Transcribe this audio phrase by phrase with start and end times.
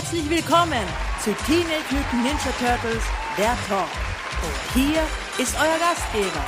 [0.00, 0.86] Herzlich willkommen
[1.22, 3.04] zu Teenage Mutant Ninja Turtles,
[3.36, 3.86] der Talk.
[4.42, 5.02] Und hier
[5.36, 6.42] ist euer Gastgeber,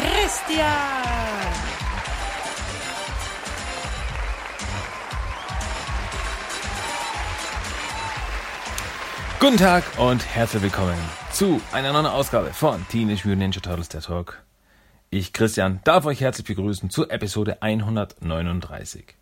[0.00, 0.64] Christian.
[9.38, 10.96] Guten Tag und herzlich willkommen
[11.30, 14.42] zu einer neuen Ausgabe von Teenage Mutant Ninja Turtles, der Talk.
[15.10, 19.14] Ich, Christian, darf euch herzlich begrüßen zu Episode 139.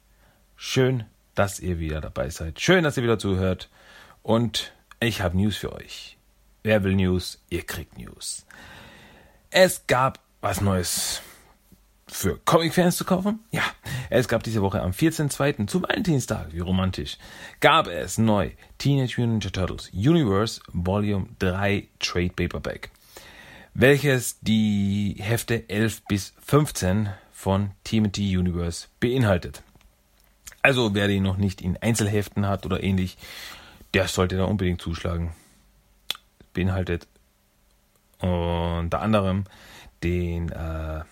[0.55, 1.03] Schön,
[1.35, 2.61] dass ihr wieder dabei seid.
[2.61, 3.69] Schön, dass ihr wieder zuhört.
[4.22, 6.17] Und ich habe News für euch.
[6.63, 7.41] Wer will News?
[7.50, 8.46] Ihr kriegt News.
[9.50, 11.22] Es gab was Neues
[12.08, 13.41] für Comic-Fans zu kaufen?
[13.50, 13.63] Ja,
[14.11, 15.67] es gab diese Woche am 14.02.
[15.67, 17.17] zu Valentinstag, wie romantisch,
[17.61, 22.91] gab es neu Teenage Mutant Ninja Turtles Universe Volume 3 Trade Paperback,
[23.75, 29.63] welches die Hefte 11 bis 15 von Timothy Universe beinhaltet.
[30.62, 33.19] Also wer den noch nicht in Einzelheften hat oder ähnlich,
[33.94, 35.33] der sollte da unbedingt zuschlagen.
[36.54, 37.08] Beinhaltet
[38.20, 39.44] unter anderem
[40.02, 41.02] den äh,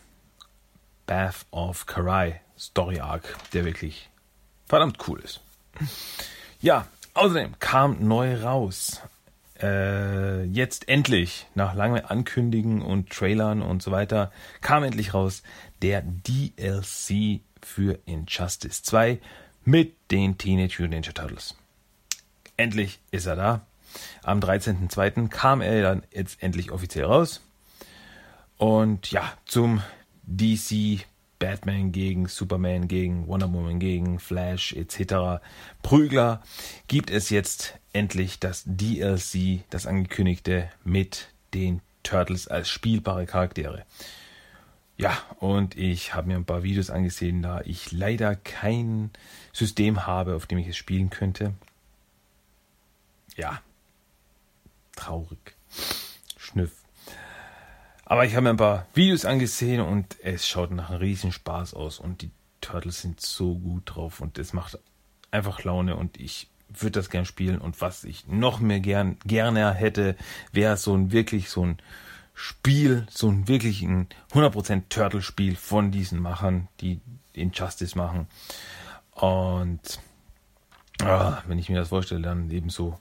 [1.06, 4.08] Bath of Karai Story Arc, der wirklich
[4.66, 5.40] verdammt cool ist.
[6.60, 9.00] Ja, außerdem kam neu raus.
[9.60, 15.42] Äh, jetzt endlich, nach langem Ankündigen und Trailern und so weiter, kam endlich raus
[15.82, 19.18] der DLC für Injustice 2
[19.64, 21.56] mit den Teenage Mutant Ninja Turtles.
[22.56, 23.66] Endlich ist er da.
[24.22, 25.28] Am 13.02.
[25.28, 27.40] kam er dann jetzt endlich offiziell raus.
[28.58, 29.82] Und ja, zum
[30.22, 31.06] DC
[31.38, 35.42] Batman gegen Superman gegen Wonder Woman gegen Flash etc.
[35.82, 36.42] Prügler
[36.86, 43.84] gibt es jetzt endlich das DLC, das angekündigte mit den Turtles als spielbare Charaktere.
[45.00, 49.10] Ja, und ich habe mir ein paar Videos angesehen, da ich leider kein
[49.50, 51.54] System habe, auf dem ich es spielen könnte.
[53.34, 53.62] Ja,
[54.94, 55.56] traurig.
[56.36, 56.72] Schnüff.
[58.04, 61.72] Aber ich habe mir ein paar Videos angesehen und es schaut nach einem riesen Spaß
[61.72, 62.30] aus und die
[62.60, 64.78] Turtles sind so gut drauf und es macht
[65.30, 69.72] einfach Laune und ich würde das gern spielen und was ich noch mehr gern gerne
[69.72, 70.14] hätte,
[70.52, 71.78] wäre so ein wirklich so ein
[72.42, 76.98] Spiel, so ein wirklich ein 100% Turtle-Spiel von diesen Machern, die
[77.34, 78.28] Injustice machen.
[79.10, 80.00] Und
[81.02, 82.98] ah, wenn ich mir das vorstelle, dann eben so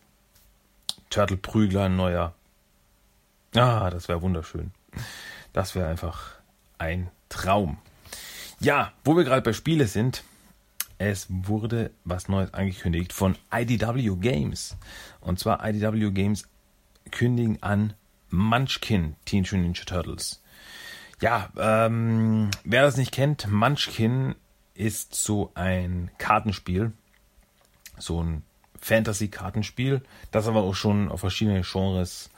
[1.09, 2.33] Turtle-Prügler, ein neuer.
[3.55, 4.71] Ah, das wäre wunderschön.
[5.53, 6.33] Das wäre einfach
[6.77, 7.77] ein Traum.
[8.59, 10.25] Ja, wo wir gerade bei Spiele sind,
[10.97, 14.75] es wurde was Neues angekündigt von IDW Games.
[15.21, 16.45] Und zwar IDW Games
[17.09, 17.93] kündigen an
[18.29, 20.41] Munchkin Teenage Mutant Ninja Turtles.
[21.21, 24.35] Ja, ähm, wer das nicht kennt, Munchkin
[24.73, 26.93] ist so ein Kartenspiel,
[27.97, 28.43] so ein
[28.79, 30.01] Fantasy-Kartenspiel,
[30.31, 32.29] das aber auch schon auf verschiedene Genres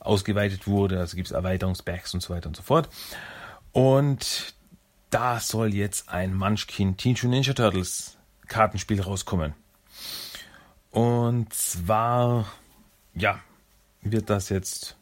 [0.00, 0.98] ausgeweitet wurde.
[0.98, 2.88] Also gibt es Erweiterungspacks und so weiter und so fort.
[3.72, 4.54] Und
[5.10, 8.16] da soll jetzt ein Munchkin Teenage Ninja Turtles
[8.48, 9.54] Kartenspiel rauskommen.
[10.90, 12.46] Und zwar,
[13.14, 13.38] ja,
[14.02, 14.96] wird das jetzt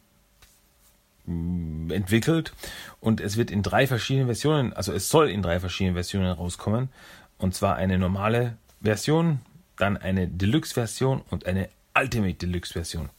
[1.27, 2.53] entwickelt
[2.99, 6.89] und es wird in drei verschiedenen Versionen, also es soll in drei verschiedenen Versionen rauskommen.
[7.37, 9.39] Und zwar eine normale Version,
[9.77, 13.09] dann eine Deluxe-Version und eine Ultimate Deluxe-Version.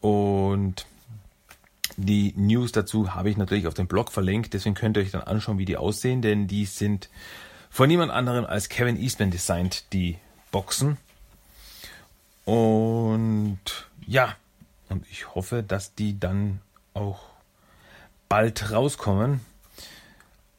[0.00, 0.86] Und
[1.96, 5.22] die News dazu habe ich natürlich auf dem Blog verlinkt, deswegen könnt ihr euch dann
[5.22, 7.08] anschauen, wie die aussehen, denn die sind
[7.70, 10.18] von niemand anderem als Kevin Eastman designt, die
[10.50, 10.96] Boxen.
[12.44, 13.60] Und
[14.06, 14.34] ja,
[14.88, 16.60] und ich hoffe, dass die dann
[16.94, 17.20] auch
[18.28, 19.40] bald rauskommen.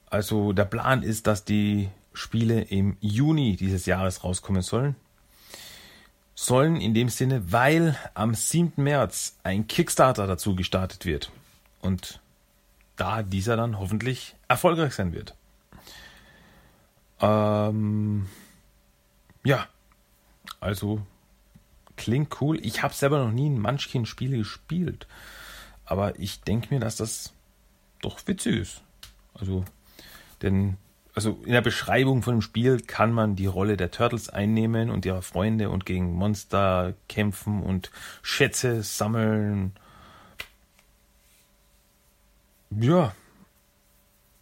[0.10, 4.96] Also der Plan ist, dass die Spiele im Juni dieses Jahres rauskommen sollen.
[6.36, 8.84] Sollen in dem Sinne, weil am 7.
[8.84, 11.32] März ein Kickstarter dazu gestartet wird.
[11.82, 12.20] Und
[12.96, 15.36] da dieser dann hoffentlich erfolgreich sein wird.
[17.22, 18.28] Ähm,
[19.44, 19.68] ja,
[20.60, 21.02] also
[21.96, 22.60] klingt cool.
[22.66, 25.08] Ich habe selber noch nie ein Munchkin-Spiel gespielt.
[25.92, 27.34] Aber ich denke mir, dass das
[28.02, 28.82] doch witzig ist.
[29.34, 29.66] Also,
[30.42, 30.78] denn,
[31.14, 35.06] also in der Beschreibung von dem Spiel kann man die Rolle der Turtles einnehmen und
[35.06, 37.92] ihrer Freunde und gegen Monster kämpfen und
[38.22, 39.74] Schätze sammeln.
[42.70, 43.14] Ja,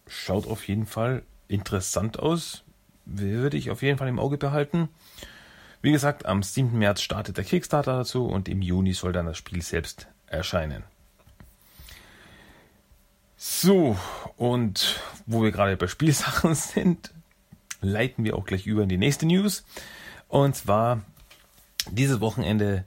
[0.06, 2.62] schaut auf jeden Fall interessant aus.
[3.06, 4.88] Würde ich auf jeden Fall im Auge behalten.
[5.82, 6.78] Wie gesagt, am 7.
[6.78, 10.84] März startet der Kickstarter dazu und im Juni soll dann das Spiel selbst erscheinen.
[13.42, 13.96] So,
[14.36, 17.10] und wo wir gerade bei Spielsachen sind,
[17.80, 19.64] leiten wir auch gleich über in die nächste News.
[20.28, 21.00] Und zwar
[21.90, 22.84] Dieses Wochenende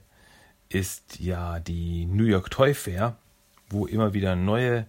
[0.68, 3.16] ist ja die New York Toy Fair,
[3.68, 4.86] wo immer wieder neue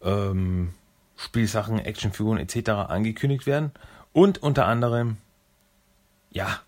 [0.00, 0.72] ähm,
[1.16, 2.68] Spielsachen, Actionfiguren etc.
[2.88, 3.72] angekündigt werden.
[4.12, 5.16] Und unter anderem,
[6.30, 6.60] ja,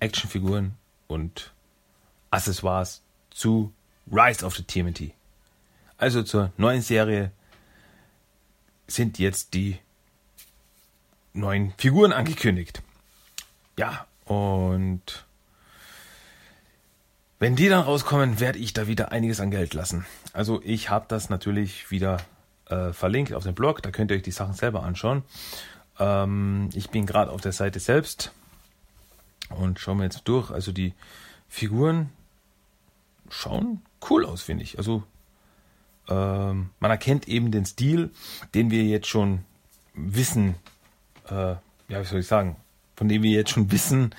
[0.00, 0.72] Actionfiguren
[1.06, 1.52] und
[2.30, 3.74] Accessoires zu
[4.10, 5.12] Rise of the TMNT.
[6.02, 7.30] Also zur neuen Serie
[8.88, 9.78] sind jetzt die
[11.32, 12.82] neuen Figuren angekündigt.
[13.78, 15.24] Ja, und
[17.38, 20.04] wenn die dann rauskommen, werde ich da wieder einiges an Geld lassen.
[20.32, 22.16] Also ich habe das natürlich wieder
[22.66, 25.22] äh, verlinkt auf dem Blog, da könnt ihr euch die Sachen selber anschauen.
[26.00, 28.32] Ähm, ich bin gerade auf der Seite selbst
[29.50, 30.50] und schaue mir jetzt durch.
[30.50, 30.94] Also die
[31.48, 32.10] Figuren
[33.30, 34.78] schauen cool aus, finde ich.
[34.78, 35.04] Also
[36.08, 38.10] man erkennt eben den Stil,
[38.54, 39.44] den wir jetzt schon
[39.94, 40.56] wissen,
[41.28, 42.56] äh, ja, wie soll ich sagen,
[42.96, 44.14] von dem wir jetzt schon wissen,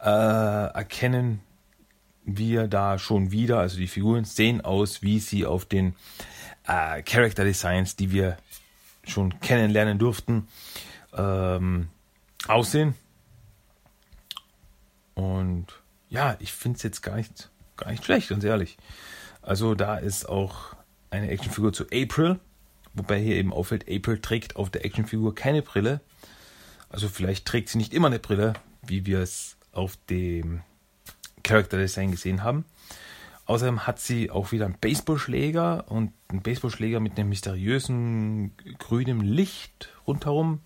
[0.00, 1.40] äh, erkennen
[2.24, 5.94] wir da schon wieder, also die Figuren sehen aus, wie sie auf den
[6.66, 8.36] äh, Character Designs, die wir
[9.06, 10.48] schon kennenlernen durften,
[11.14, 11.88] ähm,
[12.48, 12.94] aussehen.
[15.14, 15.66] Und
[16.08, 18.78] ja, ich finde es jetzt gar nicht, gar nicht schlecht, ganz ehrlich.
[19.42, 20.74] Also da ist auch
[21.14, 22.38] eine Actionfigur zu April,
[22.94, 26.00] wobei hier eben auffällt, April trägt auf der Actionfigur keine Brille.
[26.88, 30.62] Also vielleicht trägt sie nicht immer eine Brille, wie wir es auf dem
[31.42, 32.64] Character Design gesehen haben.
[33.46, 39.90] Außerdem hat sie auch wieder einen Baseballschläger und einen Baseballschläger mit einem mysteriösen grünen Licht
[40.06, 40.60] rundherum.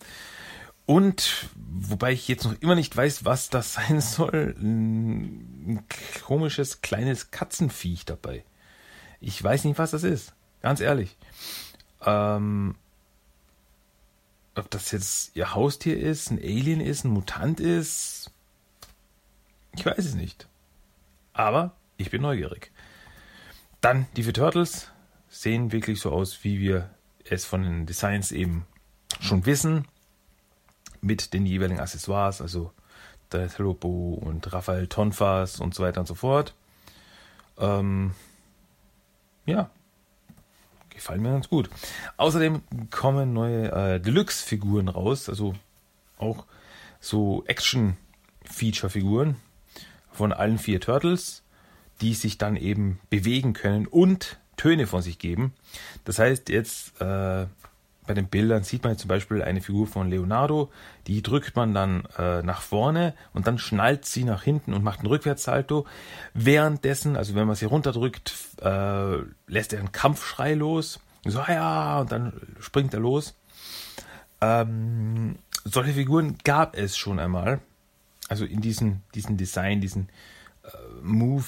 [0.86, 5.84] Und wobei ich jetzt noch immer nicht weiß, was das sein soll, ein
[6.24, 8.44] komisches kleines Katzenviech dabei.
[9.20, 10.34] Ich weiß nicht, was das ist.
[10.62, 11.16] Ganz ehrlich.
[12.04, 12.74] Ähm,
[14.54, 18.30] ob das jetzt ihr Haustier ist, ein Alien ist, ein Mutant ist,
[19.74, 20.48] ich weiß es nicht.
[21.32, 22.72] Aber ich bin neugierig.
[23.80, 24.90] Dann die vier Turtles
[25.28, 26.90] sehen wirklich so aus, wie wir
[27.24, 28.66] es von den Designs eben
[29.20, 29.86] schon wissen.
[31.00, 32.72] Mit den jeweiligen Accessoires, also
[33.30, 33.72] Donatello
[34.20, 36.54] und Raphael Tonfas und so weiter und so fort.
[37.56, 38.14] Ähm,
[39.46, 39.70] ja,
[40.98, 41.70] gefallen mir ganz gut.
[42.16, 45.54] Außerdem kommen neue äh, Deluxe-Figuren raus, also
[46.18, 46.46] auch
[47.00, 49.36] so Action-Feature-Figuren
[50.12, 51.42] von allen vier Turtles
[52.00, 55.52] die sich dann eben bewegen können und Töne von sich geben.
[56.04, 57.46] Das heißt, jetzt äh,
[58.08, 60.72] bei den Bildern sieht man zum Beispiel eine Figur von Leonardo,
[61.06, 65.00] die drückt man dann äh, nach vorne und dann schnallt sie nach hinten und macht
[65.00, 65.86] einen Rückwärtssalto.
[66.34, 71.00] Währenddessen, also wenn man sie runterdrückt, äh, lässt er einen Kampfschrei los.
[71.24, 73.36] So, ja, und dann springt er los.
[74.40, 77.60] Ähm, solche Figuren gab es schon einmal.
[78.28, 80.08] Also in diesem diesen Design, diesen
[80.64, 80.68] äh,
[81.02, 81.44] Move,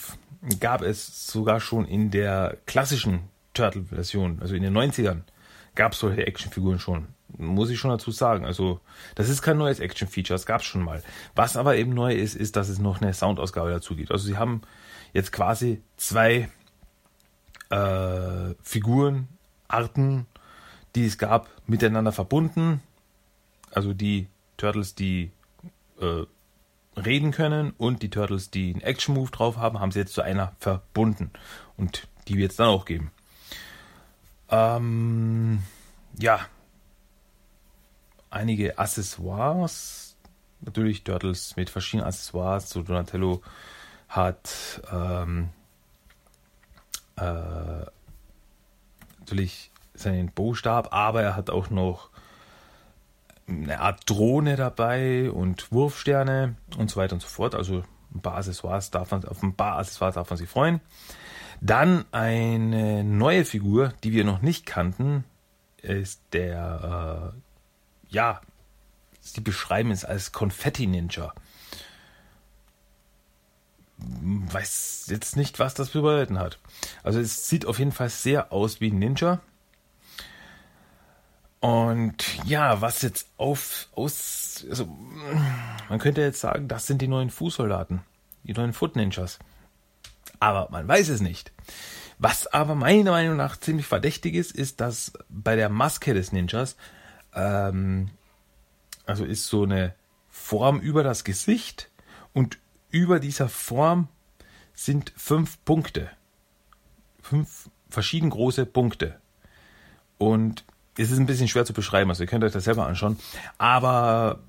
[0.61, 3.21] gab es sogar schon in der klassischen
[3.55, 5.23] Turtle-Version, also in den 90ern,
[5.75, 7.09] gab es solche Actionfiguren schon.
[7.39, 8.45] Muss ich schon dazu sagen.
[8.45, 8.81] Also,
[9.15, 11.03] das ist kein neues Action-Feature, das gab es schon mal.
[11.35, 14.11] Was aber eben neu ist, ist, dass es noch eine Soundausgabe dazu gibt.
[14.11, 14.63] Also, sie haben
[15.13, 16.49] jetzt quasi zwei
[17.71, 20.27] äh, Figurenarten,
[20.95, 22.83] die es gab, miteinander verbunden.
[23.73, 24.27] Also die
[24.57, 25.31] Turtles, die
[26.01, 26.25] äh,
[27.01, 30.53] reden können und die Turtles, die einen Action-Move drauf haben, haben sie jetzt zu einer
[30.59, 31.31] verbunden.
[31.77, 33.13] Und die wird es dann auch geben.
[34.51, 35.63] Ähm,
[36.19, 36.41] ja.
[38.31, 40.17] Einige Accessoires.
[40.61, 42.69] Natürlich Turtles mit verschiedenen Accessoires.
[42.69, 43.43] So Donatello
[44.09, 45.51] hat ähm,
[47.17, 47.87] äh,
[49.21, 52.11] natürlich seinen Bowstab, aber er hat auch noch
[53.47, 57.55] eine Art Drohne dabei und Wurfsterne und so weiter und so fort.
[57.55, 57.83] Also
[58.15, 60.81] ein paar Accessoires darf man, auf ein paar Accessoires darf man sich freuen.
[61.61, 65.25] Dann eine neue Figur, die wir noch nicht kannten,
[65.83, 68.41] ist der, äh, ja,
[69.21, 71.35] sie beschreiben es als Konfetti-Ninja.
[73.99, 76.59] Weiß jetzt nicht, was das zu bedeuten hat.
[77.03, 79.41] Also es sieht auf jeden Fall sehr aus wie ein Ninja.
[81.61, 84.87] Und ja, was jetzt auf, aus, also,
[85.91, 88.01] man könnte jetzt sagen, das sind die neuen Fußsoldaten,
[88.45, 89.39] die neuen Foot Ninjas.
[90.41, 91.53] Aber man weiß es nicht.
[92.19, 96.77] Was aber meiner Meinung nach ziemlich verdächtig ist, ist, dass bei der Maske des Ninjas,
[97.35, 98.11] ähm,
[99.07, 99.95] also ist so eine
[100.29, 101.91] Form über das Gesicht
[102.33, 102.59] und
[102.91, 104.09] über dieser Form
[104.75, 106.11] sind fünf Punkte.
[107.23, 109.21] Fünf verschieden große Punkte.
[110.19, 110.65] Und
[110.99, 113.19] es ist ein bisschen schwer zu beschreiben, also ihr könnt euch das selber anschauen.
[113.57, 114.41] Aber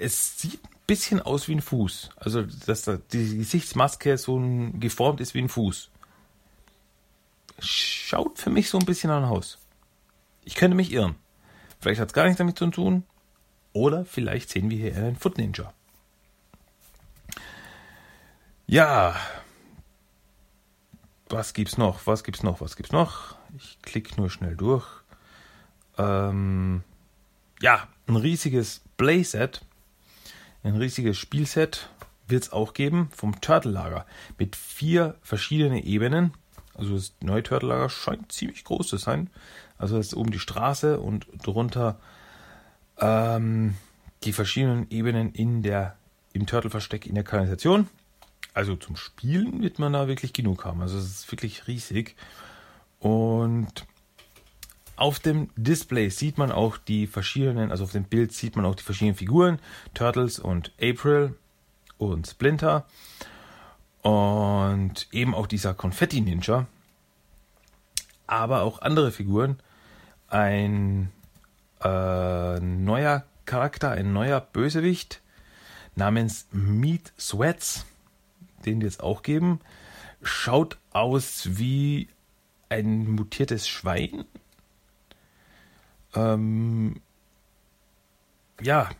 [0.00, 2.10] es sieht bisschen aus wie ein Fuß.
[2.16, 4.40] Also, dass da die Gesichtsmaske so
[4.74, 5.88] geformt ist wie ein Fuß.
[7.60, 9.58] Schaut für mich so ein bisschen an Haus.
[10.44, 11.14] Ich könnte mich irren.
[11.78, 13.04] Vielleicht hat es gar nichts damit zu tun.
[13.72, 15.72] Oder vielleicht sehen wir hier einen Foot Ninja.
[18.66, 19.14] Ja.
[21.28, 22.04] Was gibt's noch?
[22.08, 22.60] Was gibt's noch?
[22.60, 23.36] Was gibt's noch?
[23.56, 24.88] Ich klicke nur schnell durch.
[25.98, 26.82] Ähm,
[27.62, 29.60] ja, ein riesiges Playset,
[30.62, 31.88] ein riesiges Spielset
[32.26, 34.06] wird es auch geben vom Turtle-Lager
[34.38, 36.32] mit vier verschiedenen Ebenen.
[36.74, 39.30] Also das neue Turtle-Lager scheint ziemlich groß zu sein.
[39.78, 41.98] Also das ist oben die Straße und drunter
[42.98, 43.76] ähm,
[44.24, 45.96] die verschiedenen Ebenen in der,
[46.32, 47.88] im Turtle-Versteck in der Kanalisation.
[48.52, 50.82] Also zum Spielen wird man da wirklich genug haben.
[50.82, 52.16] Also es ist wirklich riesig.
[52.98, 53.86] Und
[55.00, 58.74] auf dem Display sieht man auch die verschiedenen, also auf dem Bild sieht man auch
[58.74, 59.58] die verschiedenen Figuren,
[59.94, 61.36] Turtles und April
[61.96, 62.84] und Splinter.
[64.02, 66.66] Und eben auch dieser Konfetti Ninja,
[68.26, 69.58] aber auch andere Figuren,
[70.28, 71.10] ein
[71.82, 75.22] äh, neuer Charakter, ein neuer Bösewicht
[75.96, 77.86] namens Meat Sweats,
[78.66, 79.60] den wir jetzt auch geben,
[80.22, 82.08] schaut aus wie
[82.68, 84.26] ein mutiertes Schwein
[86.14, 87.00] ähm,
[88.60, 88.90] ja,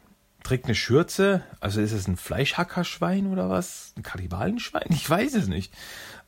[0.42, 1.42] trägt eine Schürze.
[1.60, 3.92] Also ist es ein Fleischhackerschwein oder was?
[3.96, 4.88] Ein Kannibalenschwein?
[4.90, 5.72] Ich weiß es nicht.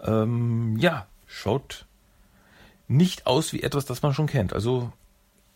[0.01, 1.87] Ähm, ja, schaut
[2.89, 4.53] nicht aus wie etwas, das man schon kennt.
[4.53, 4.93] Also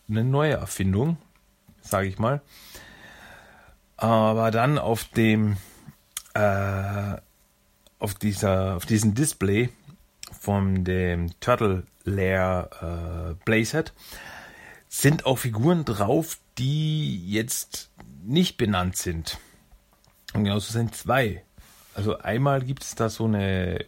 [0.09, 1.17] eine neue Erfindung,
[1.81, 2.41] sage ich mal.
[3.95, 5.57] Aber dann auf dem
[6.33, 7.15] äh,
[7.99, 9.69] auf dieser auf diesem Display
[10.39, 13.93] von dem Turtle Lair äh, Playset
[14.87, 17.91] sind auch Figuren drauf, die jetzt
[18.23, 19.37] nicht benannt sind.
[20.33, 21.43] Und genauso sind zwei.
[21.93, 23.85] Also einmal gibt es da so eine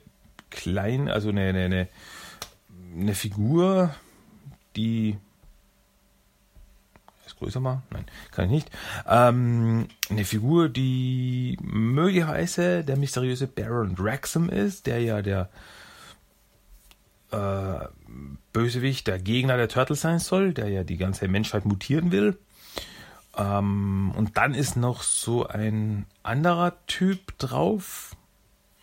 [0.50, 1.88] kleine, also eine, eine,
[2.96, 3.94] eine Figur,
[4.76, 5.18] die
[7.40, 7.82] größer mal?
[7.90, 8.70] Nein, kann ich nicht.
[9.08, 15.50] Ähm, eine Figur, die möglicherweise der mysteriöse Baron Draxum ist, der ja der
[17.32, 17.88] äh,
[18.54, 22.38] Bösewicht, der Gegner der Turtles sein soll, der ja die ganze Menschheit mutieren will.
[23.38, 28.16] Ähm, und dann ist noch so ein anderer Typ drauf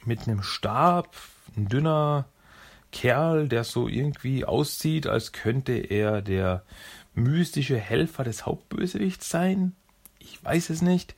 [0.04, 1.16] mit einem Stab,
[1.56, 2.26] ein dünner
[2.92, 6.62] Kerl, der so irgendwie aussieht, als könnte er der
[7.14, 9.74] mystische Helfer des Hauptbösewichts sein.
[10.18, 11.14] Ich weiß es nicht.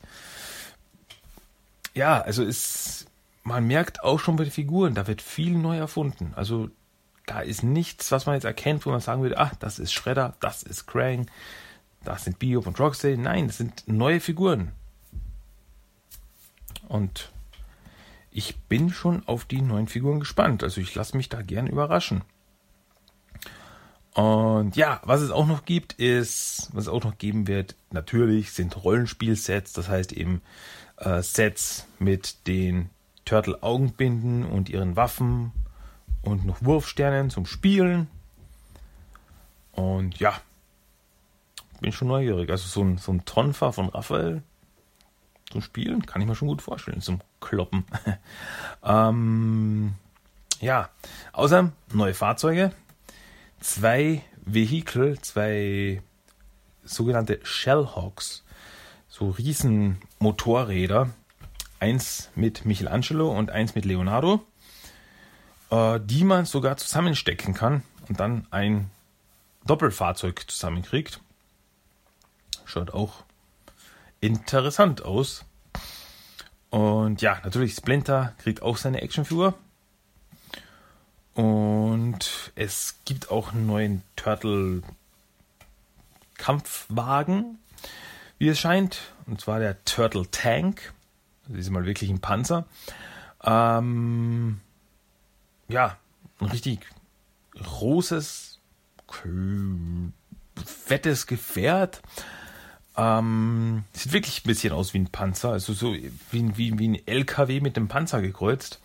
[1.93, 3.07] Ja, also ist,
[3.43, 6.33] man merkt auch schon bei den Figuren, da wird viel neu erfunden.
[6.35, 6.69] Also
[7.29, 10.35] da ist nichts, was man jetzt erkennt, wo man sagen würde, ach, das ist Shredder,
[10.39, 11.29] das ist Krang,
[12.03, 13.17] das sind Bio und Rocksteady.
[13.17, 14.71] Nein, das sind neue Figuren.
[16.87, 17.31] Und
[18.31, 20.63] ich bin schon auf die neuen Figuren gespannt.
[20.63, 22.23] Also ich lasse mich da gern überraschen.
[24.15, 28.53] Und ja, was es auch noch gibt, ist, was es auch noch geben wird, natürlich
[28.53, 30.41] sind Rollenspielsets, das heißt eben
[30.97, 32.89] äh, Sets mit den
[33.25, 35.51] Turtle-Augenbinden und ihren Waffen
[36.21, 38.07] und noch Wurfsternen zum Spielen.
[39.71, 40.39] Und ja,
[41.81, 42.49] bin schon neugierig.
[42.49, 44.43] Also so ein, so ein Tonfa von Raphael
[45.49, 47.85] zum Spielen kann ich mir schon gut vorstellen, zum Kloppen.
[48.83, 49.95] ähm,
[50.59, 50.89] ja,
[51.33, 52.71] außerdem neue Fahrzeuge,
[53.59, 56.01] zwei Vehikel, zwei
[56.83, 58.43] sogenannte Shellhawks,
[59.07, 61.09] so riesen Motorräder,
[61.79, 64.41] eins mit Michelangelo und eins mit Leonardo
[65.71, 68.89] die man sogar zusammenstecken kann und dann ein
[69.65, 71.21] Doppelfahrzeug zusammenkriegt.
[72.65, 73.23] Schaut auch
[74.19, 75.45] interessant aus.
[76.69, 79.55] Und ja, natürlich Splinter kriegt auch seine Actionfigur.
[81.33, 84.81] Und es gibt auch einen neuen Turtle
[86.37, 87.59] Kampfwagen,
[88.37, 88.99] wie es scheint.
[89.25, 90.93] Und zwar der Turtle Tank.
[91.47, 92.65] Das ist mal wirklich ein Panzer.
[93.43, 94.61] Ähm,
[95.69, 95.97] ja,
[96.39, 96.85] ein richtig
[97.53, 98.59] großes,
[100.65, 102.01] fettes Gefährt.
[102.97, 106.11] Ähm, sieht wirklich ein bisschen aus wie ein Panzer, also so wie,
[106.57, 108.81] wie, wie ein LKW mit dem Panzer gekreuzt.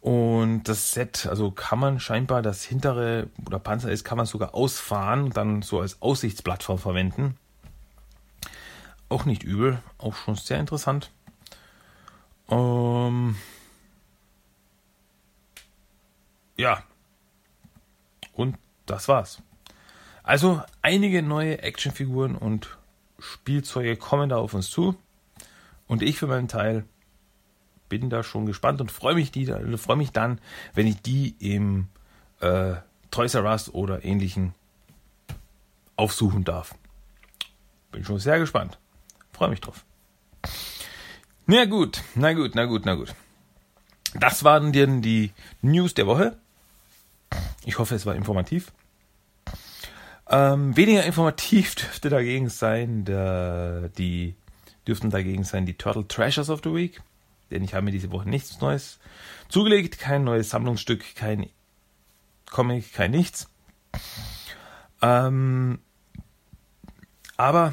[0.00, 4.54] Und das Set, also kann man scheinbar das hintere, oder Panzer ist, kann man sogar
[4.54, 7.36] ausfahren und dann so als Aussichtsplattform verwenden.
[9.08, 11.10] Auch nicht übel, auch schon sehr interessant.
[12.48, 13.34] Ähm,
[16.56, 16.82] ja.
[18.32, 19.42] Und das war's.
[20.22, 22.76] Also einige neue Actionfiguren und
[23.18, 24.96] Spielzeuge kommen da auf uns zu.
[25.86, 26.84] Und ich für meinen Teil
[27.88, 29.30] bin da schon gespannt und freue mich,
[29.76, 30.40] freu mich dann,
[30.74, 31.88] wenn ich die im
[32.40, 32.74] äh,
[33.10, 34.54] Toys R Us oder ähnlichen
[35.96, 36.74] aufsuchen darf.
[37.92, 38.78] Bin schon sehr gespannt.
[39.32, 39.84] Freue mich drauf.
[41.46, 43.14] Na gut, na gut, na gut, na gut.
[44.14, 46.36] Das waren dann die News der Woche.
[47.66, 48.72] Ich hoffe, es war informativ.
[50.28, 54.36] Ähm, weniger informativ dürfte dagegen sein, der, die
[54.86, 57.02] dürften dagegen sein die Turtle Treasures of the Week.
[57.50, 59.00] Denn ich habe mir diese Woche nichts Neues
[59.48, 61.50] zugelegt, kein neues Sammlungsstück, kein
[62.48, 63.48] Comic, kein nichts.
[65.02, 65.80] Ähm,
[67.36, 67.72] aber,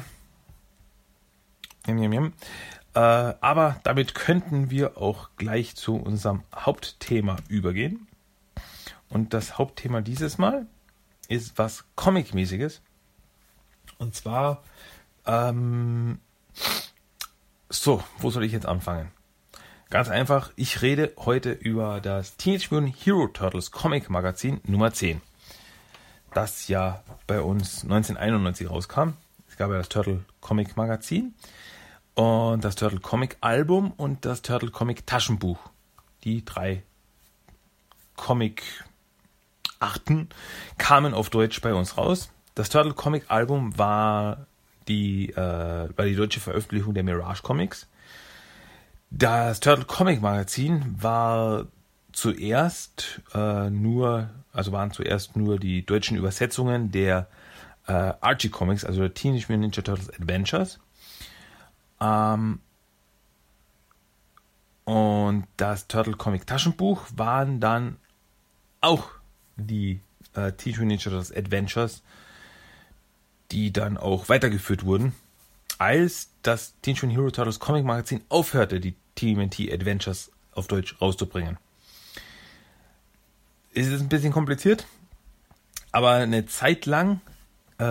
[1.86, 8.08] äh, aber damit könnten wir auch gleich zu unserem Hauptthema übergehen.
[9.14, 10.66] Und das Hauptthema dieses Mal
[11.28, 12.82] ist was Comic-mäßiges.
[13.96, 14.64] Und zwar,
[15.24, 16.18] ähm,
[17.68, 19.12] so, wo soll ich jetzt anfangen?
[19.88, 25.20] Ganz einfach, ich rede heute über das Teenage Mutant Hero Turtles Comic Magazin Nummer 10.
[26.32, 29.10] Das ja bei uns 1991 rauskam.
[29.48, 31.36] Es gab ja das Turtle Comic Magazin
[32.14, 35.60] und das Turtle Comic Album und das Turtle Comic Taschenbuch.
[36.24, 36.82] Die drei
[38.16, 38.64] Comic
[39.80, 40.28] Arten
[40.78, 42.30] kamen auf Deutsch bei uns raus.
[42.54, 44.46] Das Turtle Comic Album war
[44.88, 47.88] die, äh, war die deutsche Veröffentlichung der Mirage Comics.
[49.10, 51.66] Das Turtle Comic Magazin war
[52.12, 57.28] zuerst äh, nur, also waren zuerst nur die deutschen Übersetzungen der
[57.86, 60.80] äh, Archie Comics, also der Teenage Mutant Ninja Turtles Adventures.
[62.00, 62.60] Ähm,
[64.84, 67.96] und das Turtle Comic Taschenbuch waren dann
[68.80, 69.08] auch
[69.56, 70.00] die
[70.34, 72.02] äh, Teenage Adventures,
[73.50, 75.14] die dann auch weitergeführt wurden,
[75.78, 81.58] als das Teenage Mutant Hero Turtles Comic Magazin aufhörte, die TMNT Adventures auf Deutsch rauszubringen.
[83.74, 84.86] Es ist ein bisschen kompliziert,
[85.90, 87.20] aber eine Zeit lang
[87.78, 87.84] äh,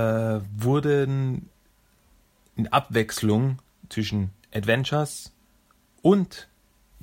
[0.55, 1.49] wurden
[2.55, 5.31] in Abwechslung zwischen Adventures
[6.01, 6.47] und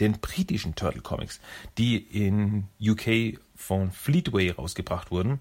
[0.01, 1.41] den britischen Turtle Comics,
[1.79, 5.41] die in UK von Fleetway rausgebracht wurden,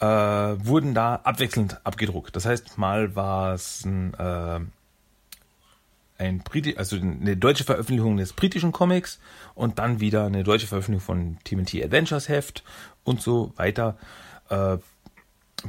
[0.00, 2.34] äh, wurden da abwechselnd abgedruckt.
[2.34, 4.60] Das heißt, mal war es ein, äh,
[6.18, 9.20] ein Briti also eine deutsche Veröffentlichung des britischen Comics
[9.54, 12.64] und dann wieder eine deutsche Veröffentlichung von TMT Adventures Heft
[13.04, 13.96] und so weiter.
[14.48, 14.78] Äh,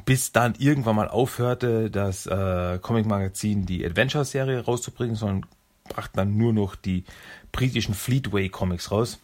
[0.05, 5.45] bis dann irgendwann mal aufhörte, das äh, Comic-Magazin die Adventure-Serie rauszubringen, sondern
[5.85, 7.03] brachte dann nur noch die
[7.51, 9.19] britischen Fleetway Comics raus.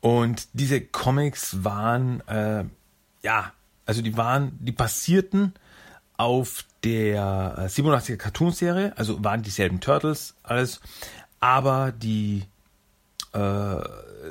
[0.00, 2.64] Und diese Comics waren, äh,
[3.22, 3.52] ja,
[3.86, 5.54] also die waren, die basierten
[6.16, 10.80] auf der 87er äh, Cartoon-Serie, also waren dieselben Turtles, alles,
[11.40, 12.44] aber die,
[13.32, 13.76] äh,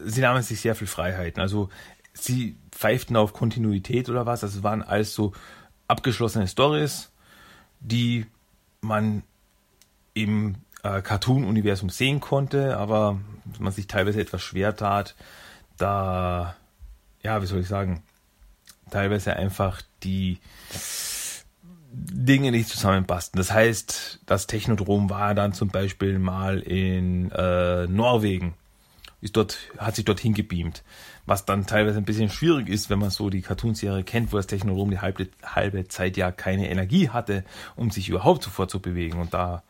[0.06, 1.42] sie nahmen sich sehr viel Freiheiten.
[1.42, 1.70] Also
[2.14, 5.34] sie pfeiften auf Kontinuität oder was, also waren alles so
[5.88, 7.12] abgeschlossene Stories,
[7.80, 8.26] die
[8.82, 9.24] man
[10.16, 13.20] im äh, Cartoon-Universum sehen konnte, aber
[13.60, 15.14] man sich teilweise etwas schwer tat,
[15.78, 16.56] da,
[17.22, 18.02] ja, wie soll ich sagen,
[18.90, 20.40] teilweise einfach die
[21.92, 23.34] Dinge nicht zusammenpassen.
[23.38, 28.54] Das heißt, das Technodrom war dann zum Beispiel mal in äh, Norwegen,
[29.22, 30.84] ist dort, hat sich dorthin gebeamt,
[31.26, 34.48] was dann teilweise ein bisschen schwierig ist, wenn man so die Cartoonserie kennt, wo das
[34.48, 37.44] Technodrom die halbe, halbe Zeit ja keine Energie hatte,
[37.76, 39.64] um sich überhaupt sofort zu bewegen und da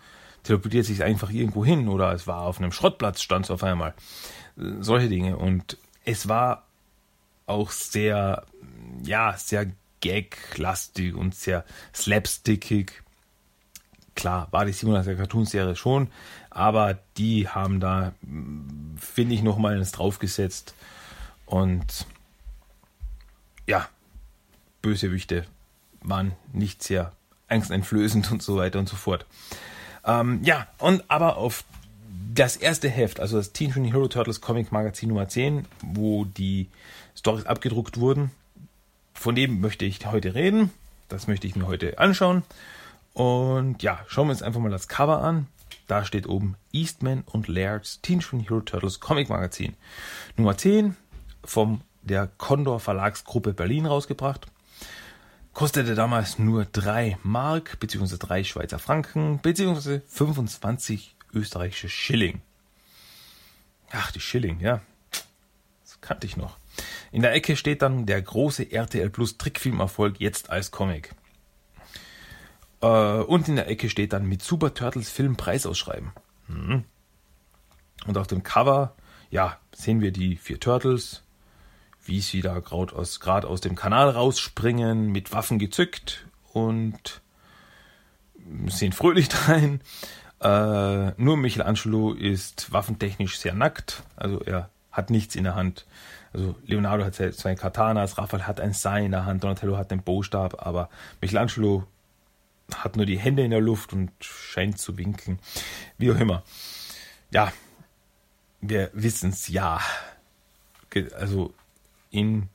[0.45, 3.93] teleportiert sich einfach irgendwo hin oder es war auf einem Schrottplatz, stand es auf einmal.
[4.55, 5.37] Solche Dinge.
[5.37, 6.65] Und es war
[7.47, 8.45] auch sehr,
[9.03, 13.01] ja, sehr gag-lastig und sehr slapstickig.
[14.13, 16.09] Klar, war die 87er Cartoon-Serie schon,
[16.49, 18.13] aber die haben da,
[18.97, 20.73] finde ich, nochmal eines draufgesetzt.
[21.45, 22.05] Und
[23.67, 23.89] ja,
[24.81, 25.45] Bösewichte
[26.01, 27.11] waren nicht sehr
[27.47, 29.25] angsteinflößend und so weiter und so fort.
[30.05, 31.63] Ähm, ja, und aber auf
[32.33, 36.67] das erste Heft, also das Teen Mutant Hero Turtles Comic Magazin Nummer 10, wo die
[37.15, 38.31] Stories abgedruckt wurden,
[39.13, 40.71] von dem möchte ich heute reden.
[41.07, 42.43] Das möchte ich mir heute anschauen.
[43.13, 45.47] Und ja, schauen wir uns einfach mal das Cover an.
[45.87, 49.75] Da steht oben Eastman und Laird's Teen Mutant Hero Turtles Comic Magazin.
[50.35, 50.95] Nummer 10
[51.43, 54.47] vom der Condor Verlagsgruppe Berlin rausgebracht.
[55.55, 58.17] Kostete damals nur 3 Mark bzw.
[58.19, 60.01] 3 Schweizer Franken bzw.
[60.05, 62.41] 25 österreichische Schilling.
[63.91, 64.81] Ach, die Schilling, ja.
[65.11, 66.57] Das kannte ich noch.
[67.13, 71.15] In der Ecke steht dann der große RTL Plus Trickfilmerfolg jetzt als Comic.
[72.81, 76.11] Äh, und in der Ecke steht dann mit Super Turtles Film Preisausschreiben.
[76.49, 76.83] Mhm.
[78.05, 78.93] Und auf dem Cover,
[79.29, 81.23] ja, sehen wir die vier Turtles,
[82.05, 87.21] wie sie da gerade aus, aus dem Kanal rausspringen, mit Waffen gezückt und
[88.67, 89.81] sehen fröhlich rein.
[90.41, 95.85] Äh, nur Michelangelo ist waffentechnisch sehr nackt, also er hat nichts in der Hand.
[96.33, 100.03] Also Leonardo hat zwei Katanas, Raphael hat ein Seil in der Hand, Donatello hat den
[100.03, 100.89] Bostab, aber
[101.21, 101.85] Michelangelo
[102.73, 105.39] hat nur die Hände in der Luft und scheint zu winken.
[105.97, 106.43] Wie auch immer.
[107.31, 107.51] Ja,
[108.61, 109.79] wir wissen es ja.
[111.17, 111.53] Also
[112.15, 112.49] in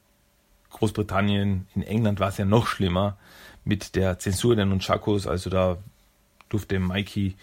[0.70, 3.18] Großbritannien, in England war es ja noch schlimmer
[3.64, 5.26] mit der Zensur der Nunchakos.
[5.26, 5.76] Also da
[6.48, 7.36] durfte Mikey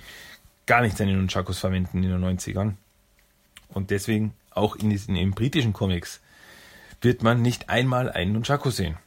[0.65, 2.73] gar nicht seine Nunchakos verwenden in den 90ern.
[3.69, 6.21] Und deswegen auch in diesen in britischen Comics
[7.01, 8.97] wird man nicht einmal einen Nunchaku sehen.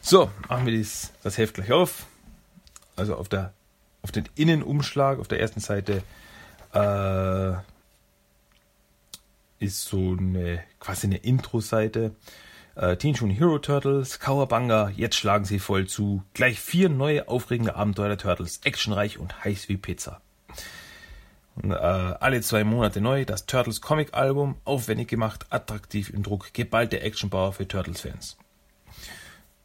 [0.00, 2.06] So, machen wir das, das Heft gleich auf.
[2.96, 3.52] Also auf, der,
[4.02, 6.02] auf den Innenumschlag, auf der ersten Seite
[6.72, 6.78] äh,
[9.64, 12.14] ist so eine quasi eine Intro-Seite.
[12.76, 16.22] Äh, Teen Mutant Hero Turtles, Kawabanga, jetzt schlagen sie voll zu.
[16.34, 20.20] Gleich vier neue aufregende Abenteuer der Turtles, actionreich und heiß wie Pizza.
[21.56, 26.52] Und, äh, alle zwei Monate neu das Turtles Comic Album, aufwendig gemacht, attraktiv im Druck,
[26.52, 28.36] geballte Actionpower für Turtles-Fans.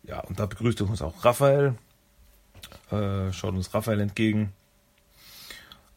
[0.04, 1.76] Ja, und da begrüßt uns auch Raphael.
[2.92, 4.54] Äh, schaut uns Raphael entgegen.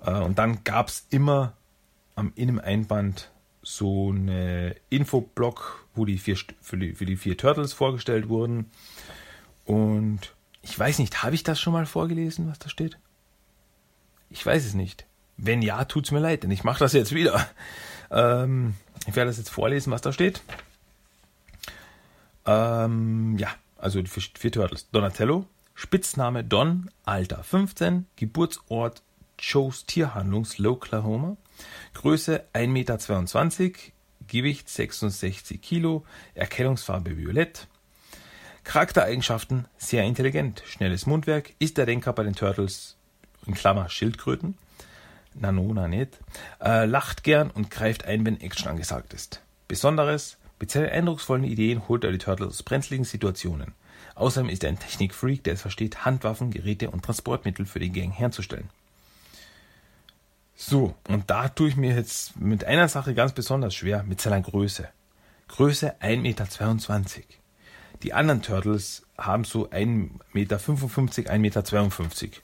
[0.05, 1.55] Äh, und dann gab es immer
[2.15, 3.32] am Inneneinband
[3.62, 8.70] so eine Infoblock, wo die vier, für, die, für die vier Turtles vorgestellt wurden.
[9.64, 12.98] Und ich weiß nicht, habe ich das schon mal vorgelesen, was da steht?
[14.31, 15.07] Ich weiß es nicht.
[15.37, 17.48] Wenn ja, tut es mir leid, denn ich mache das jetzt wieder.
[18.11, 18.75] Ähm,
[19.07, 20.42] ich werde das jetzt vorlesen, was da steht.
[22.44, 23.48] Ähm, ja,
[23.79, 24.88] also die vier Turtles.
[24.90, 29.03] Donatello, Spitzname Don, Alter 15, Geburtsort
[29.38, 31.37] Joe's Tierhandlungs, Oklahoma,
[31.94, 33.75] Größe 1,22 Meter,
[34.29, 37.66] Gewicht 66 Kilo, Erkennungsfarbe violett,
[38.64, 42.96] Charaktereigenschaften sehr intelligent, schnelles Mundwerk, ist der Denker bei den Turtles,
[43.46, 44.57] in Klammer Schildkröten,
[45.35, 46.18] Nanona nicht,
[46.62, 49.42] äh, lacht gern und greift ein, wenn Action angesagt ist.
[49.68, 53.75] Besonderes, mit seinen eindrucksvollen Ideen holt er die Turtles aus brenzligen Situationen.
[54.14, 58.12] Außerdem ist er ein Technikfreak, der es versteht, Handwaffen, Geräte und Transportmittel für die Gang
[58.12, 58.70] herzustellen.
[60.64, 64.40] So, und da tue ich mir jetzt mit einer Sache ganz besonders schwer, mit seiner
[64.40, 64.88] Größe.
[65.48, 67.25] Größe 1,22 Meter.
[68.05, 72.40] Die anderen Turtles haben so 1,55 Meter, 1,52 Meter.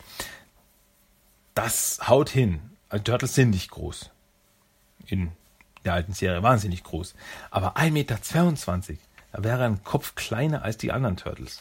[1.54, 2.58] Das haut hin.
[2.88, 4.10] Also Turtles sind nicht groß.
[5.06, 5.30] In
[5.84, 7.14] der alten Serie wahnsinnig groß.
[7.52, 8.18] Aber 1,22 Meter,
[9.30, 11.60] da wäre ein Kopf kleiner als die anderen Turtles.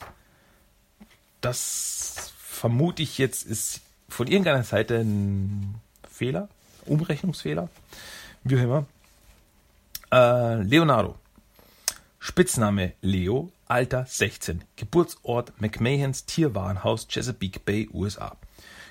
[1.39, 5.81] Das vermute ich jetzt ist von irgendeiner Seite ein
[6.17, 6.49] Fehler,
[6.85, 7.69] Umrechnungsfehler,
[8.43, 8.85] wie auch immer.
[10.11, 11.15] Äh, Leonardo.
[12.19, 18.35] Spitzname Leo, Alter 16, Geburtsort McMahons Tierwarenhaus Chesapeake Bay, USA.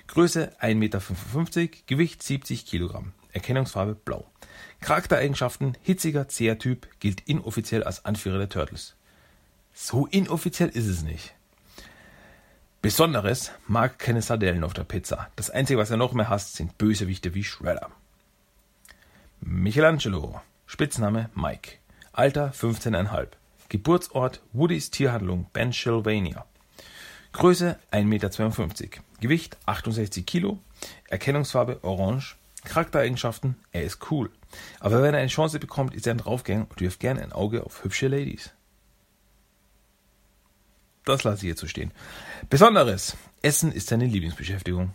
[0.06, 4.24] Größe 1,55 Meter, Gewicht 70 Kilogramm, Erkennungsfarbe blau.
[4.80, 8.94] Charaktereigenschaften hitziger CR-Typ, gilt inoffiziell als Anführer der Turtles.
[9.74, 11.34] So inoffiziell ist es nicht.
[12.86, 15.28] Besonderes mag keine Sardellen auf der Pizza.
[15.34, 17.90] Das Einzige, was er noch mehr hasst, sind Bösewichte wie Shredder.
[19.40, 21.78] Michelangelo, Spitzname Mike,
[22.12, 23.30] Alter 15,5,
[23.68, 26.44] Geburtsort Woodys Tierhandlung Pennsylvania,
[27.32, 30.60] Größe 1,52 Meter, Gewicht 68 Kilo,
[31.08, 34.30] Erkennungsfarbe orange, Charaktereigenschaften, er ist cool.
[34.78, 37.66] Aber wenn er eine Chance bekommt, ist er ein Draufgänger und wirft gern ein Auge
[37.66, 38.52] auf hübsche Ladies.
[41.06, 41.92] Das lasse ich jetzt so stehen.
[42.50, 43.16] Besonderes.
[43.40, 44.92] Essen ist seine Lieblingsbeschäftigung.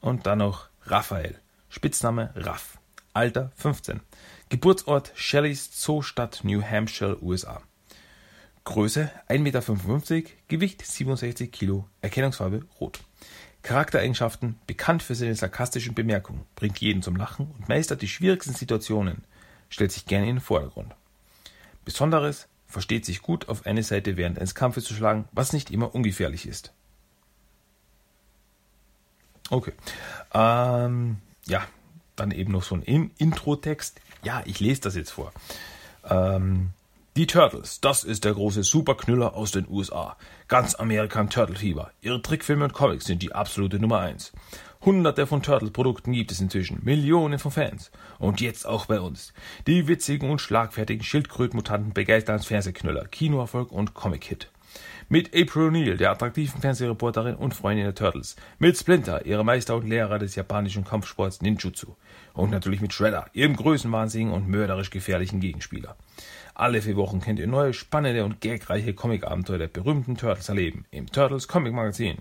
[0.00, 1.40] Und dann noch Raphael.
[1.70, 2.78] Spitzname Raff.
[3.14, 4.00] Alter 15.
[4.50, 7.62] Geburtsort Shellys Zoostadt New Hampshire, USA.
[8.64, 13.00] Größe 1,55 Meter, Gewicht 67 Kilo, Erkennungsfarbe rot.
[13.62, 19.24] Charaktereigenschaften bekannt für seine sarkastischen Bemerkungen, bringt jeden zum Lachen und meistert die schwierigsten Situationen,
[19.70, 20.94] stellt sich gerne in den Vordergrund.
[21.86, 25.94] Besonderes versteht sich gut auf eine Seite während eines Kampfes zu schlagen, was nicht immer
[25.94, 26.72] ungefährlich ist.
[29.50, 29.72] Okay.
[30.34, 31.62] Ähm, ja,
[32.16, 34.00] dann eben noch so ein In Intro-Text.
[34.22, 35.32] Ja, ich lese das jetzt vor.
[36.08, 36.70] Ähm,
[37.16, 40.16] die Turtles, das ist der große Superknüller aus den USA.
[40.46, 41.90] Ganz Amerika im Turtle-Fieber.
[42.00, 44.32] Ihre Trickfilme und Comics sind die absolute Nummer eins.
[44.84, 47.90] Hunderte von Turtles-Produkten gibt es inzwischen, Millionen von Fans.
[48.18, 49.32] Und jetzt auch bei uns.
[49.66, 54.50] Die witzigen und schlagfertigen Schildkrötenmutanten begeistern als Fernsehknüller, Kinoerfolg und Comic-Hit.
[55.08, 58.36] Mit April O'Neil, der attraktiven Fernsehreporterin und Freundin der Turtles.
[58.58, 61.96] Mit Splinter, ihrem Meister und Lehrer des japanischen Kampfsports Ninjutsu.
[62.34, 65.96] Und natürlich mit Shredder, ihrem größenwahnsinnigen und mörderisch gefährlichen Gegenspieler.
[66.54, 70.84] Alle vier Wochen könnt ihr neue, spannende und gagreiche Comic-Abenteuer der berühmten Turtles erleben.
[70.90, 72.18] Im Turtles Comic Magazin.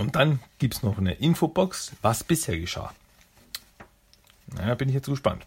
[0.00, 2.94] Und dann gibt es noch eine Infobox, was bisher geschah.
[4.46, 5.46] Na, bin ich jetzt gespannt.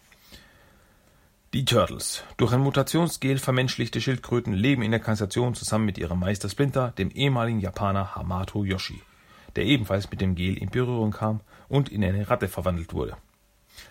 [1.54, 2.24] Die Turtles.
[2.38, 7.10] Durch ein Mutationsgel vermenschlichte Schildkröten leben in der Kanalisation zusammen mit ihrem Meister Splinter, dem
[7.10, 9.02] ehemaligen Japaner Hamato Yoshi,
[9.56, 13.18] der ebenfalls mit dem Gel in Berührung kam und in eine Ratte verwandelt wurde.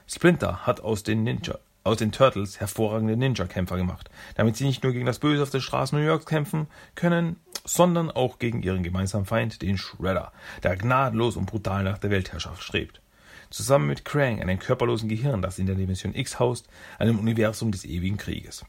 [0.07, 4.93] Splinter hat aus den Ninja, aus den Turtles hervorragende Ninja-Kämpfer gemacht, damit sie nicht nur
[4.93, 9.27] gegen das Böse auf den Straßen New Yorks kämpfen können, sondern auch gegen ihren gemeinsamen
[9.27, 13.01] Feind, den Shredder, der gnadenlos und brutal nach der Weltherrschaft strebt.
[13.51, 17.85] Zusammen mit Krang, einem körperlosen Gehirn, das in der Dimension X haust, einem Universum des
[17.85, 18.65] ewigen Krieges.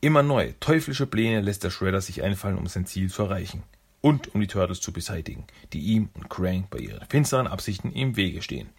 [0.00, 3.62] Immer neue, teuflische Pläne lässt der Shredder sich einfallen, um sein Ziel zu erreichen.
[4.00, 5.44] Und um die Turtles zu beseitigen,
[5.74, 8.70] die ihm und Krang bei ihren finsteren Absichten im Wege stehen.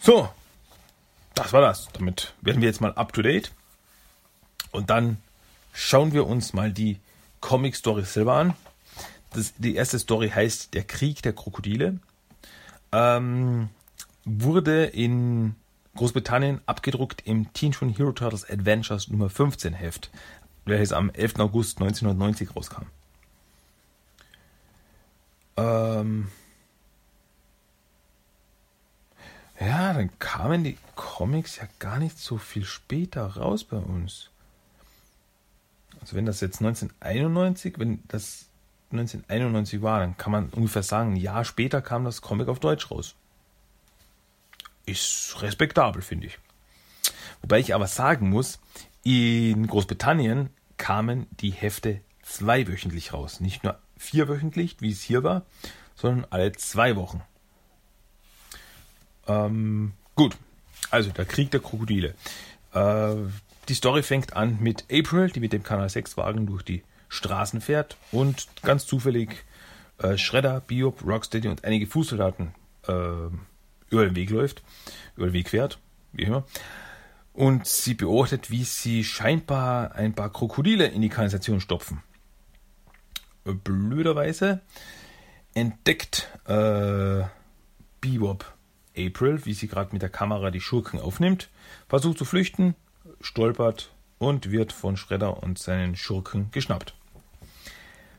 [0.00, 0.28] So,
[1.34, 1.88] das war das.
[1.94, 3.52] Damit werden wir jetzt mal up to date.
[4.70, 5.16] Und dann
[5.72, 6.98] schauen wir uns mal die
[7.40, 8.54] Comic-Story selber an.
[9.32, 11.98] Das, die erste Story heißt Der Krieg der Krokodile.
[12.92, 13.68] Ähm,
[14.24, 15.54] wurde in
[15.96, 20.10] Großbritannien abgedruckt im Teenage Mutant Hero Turtles Adventures Nummer 15 Heft,
[20.64, 21.40] welches am 11.
[21.40, 22.86] August 1990 rauskam.
[25.56, 26.28] Ähm,
[29.58, 34.30] ja, dann kamen die Comics ja gar nicht so viel später raus bei uns.
[36.08, 38.46] Also wenn das jetzt 1991, wenn das
[38.92, 42.90] 1991 war, dann kann man ungefähr sagen, ein Jahr später kam das Comic auf Deutsch
[42.90, 43.14] raus.
[44.86, 46.38] Ist respektabel, finde ich.
[47.42, 48.58] Wobei ich aber sagen muss,
[49.02, 53.40] in Großbritannien kamen die Hefte zweiwöchentlich raus.
[53.40, 55.42] Nicht nur vierwöchentlich, wie es hier war,
[55.94, 57.20] sondern alle zwei Wochen.
[59.26, 60.38] Ähm, gut,
[60.90, 62.14] also der Krieg der Krokodile.
[62.72, 63.16] Äh,
[63.68, 67.60] die Story fängt an mit April, die mit dem Kanal 6 Wagen durch die Straßen
[67.60, 69.44] fährt und ganz zufällig
[69.98, 72.54] äh, Shredder, Biob, Rocksteady und einige Fußsoldaten
[72.86, 72.92] äh,
[73.90, 74.62] über den Weg läuft,
[75.16, 75.78] über den Weg fährt,
[76.12, 76.44] wie immer.
[77.32, 82.02] Und sie beobachtet, wie sie scheinbar ein paar Krokodile in die Kanalisation stopfen.
[83.44, 84.60] Blöderweise
[85.54, 87.22] entdeckt äh,
[88.00, 88.44] Bebop
[88.96, 91.48] April, wie sie gerade mit der Kamera die Schurken aufnimmt,
[91.88, 92.74] versucht zu flüchten,
[93.20, 96.94] stolpert und wird von Shredder und seinen Schurken geschnappt.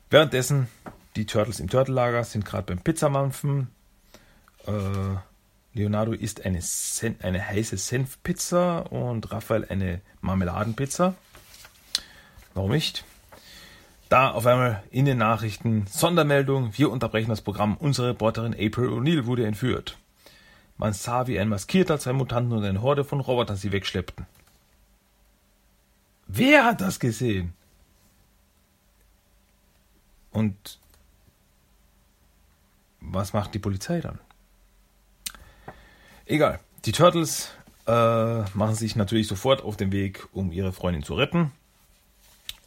[0.09, 0.67] Währenddessen,
[1.15, 3.69] die Turtles im Turtellager sind gerade beim Pizzamampfen.
[4.65, 4.71] Äh,
[5.73, 11.13] Leonardo isst eine, Sen eine heiße Senfpizza und Raphael eine Marmeladenpizza.
[12.53, 13.05] Warum nicht?
[14.09, 17.77] Da auf einmal in den Nachrichten Sondermeldung, wir unterbrechen das Programm.
[17.77, 19.97] Unsere Reporterin April O'Neil wurde entführt.
[20.77, 24.25] Man sah, wie ein maskierter, zwei Mutanten und eine Horde von Robotern sie wegschleppten.
[26.31, 27.53] Wer hat das gesehen?
[30.31, 30.77] Und
[33.01, 34.19] was macht die Polizei dann?
[36.27, 36.59] Egal.
[36.85, 37.51] Die Turtles
[37.87, 41.51] äh, machen sich natürlich sofort auf den Weg, um ihre Freundin zu retten.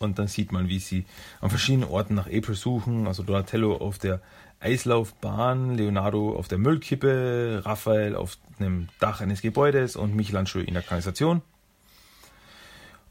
[0.01, 1.07] Und dann sieht man, wie sie
[1.41, 3.07] an verschiedenen Orten nach April suchen.
[3.07, 4.21] Also Donatello auf der
[4.59, 10.83] Eislaufbahn, Leonardo auf der Müllkippe, Raphael auf einem Dach eines Gebäudes und Michelangelo in der
[10.83, 11.43] Kanalisation.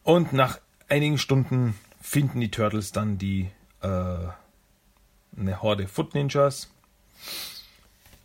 [0.04, 0.60] Und nach
[0.90, 3.88] einigen Stunden finden die Turtles dann die äh,
[5.38, 6.72] eine Horde Foot Ninjas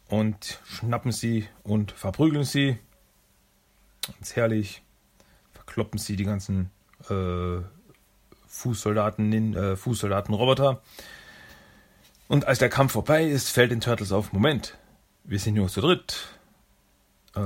[0.09, 2.79] und schnappen sie und verprügeln sie.
[4.07, 4.83] Ganz herrlich.
[5.53, 6.71] Verkloppen sie die ganzen
[7.11, 7.59] äh,
[8.47, 10.81] Fußsoldaten, äh, Fußsoldaten-Roboter.
[12.29, 14.79] Und als der Kampf vorbei ist, fällt den Turtles auf, Moment,
[15.25, 16.39] wir sind nur zu dritt.
[17.35, 17.41] Äh,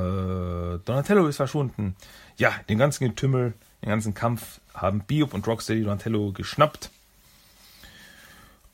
[0.84, 1.96] Donatello ist verschwunden.
[2.36, 6.90] Ja, den ganzen Getümmel, den ganzen Kampf haben Biob und Rocksteady Donatello geschnappt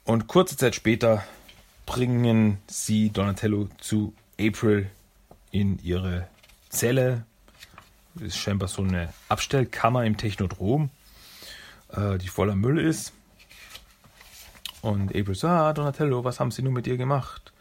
[0.07, 1.25] und kurze Zeit später
[1.85, 4.89] bringen sie Donatello zu April
[5.51, 6.29] in ihre
[6.69, 7.25] Zelle.
[8.15, 10.91] Das ist scheinbar so eine Abstellkammer im Technodrom,
[11.93, 13.13] äh, die voller Müll ist.
[14.81, 17.53] Und April sagt, ah, Donatello, was haben sie nun mit dir gemacht?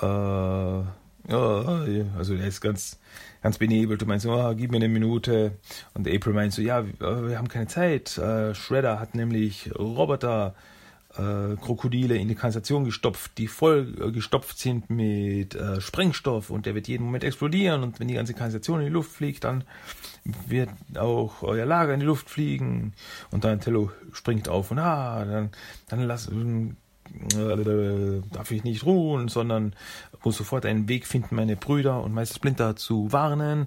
[0.00, 0.82] Äh,
[1.28, 2.98] ja, also er ist ganz,
[3.42, 5.52] ganz benebelt und meint so, oh, gib mir eine Minute.
[5.94, 8.16] Und April meint so, ja, wir, haben keine Zeit.
[8.18, 10.54] Äh, Shredder hat nämlich Roboter
[11.18, 16.66] äh, Krokodile in die Kanalisation gestopft, die voll äh, gestopft sind mit äh, Sprengstoff und
[16.66, 19.64] der wird jeden Moment explodieren und wenn die ganze Kanalisation in die Luft fliegt, dann
[20.46, 22.92] wird auch euer Lager in die Luft fliegen
[23.30, 25.50] und Donatello springt auf und ah, dann,
[25.88, 26.30] dann lass,
[27.34, 29.74] äh, darf ich nicht ruhen, sondern
[30.24, 33.66] muss sofort einen Weg finden, meine Brüder und Meister Splinter zu warnen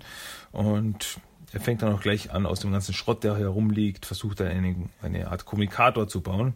[0.52, 1.20] und
[1.54, 4.50] er fängt dann auch gleich an, aus dem ganzen Schrott, der hier rumliegt, versucht er
[4.50, 6.54] eine, eine Art Kommunikator zu bauen.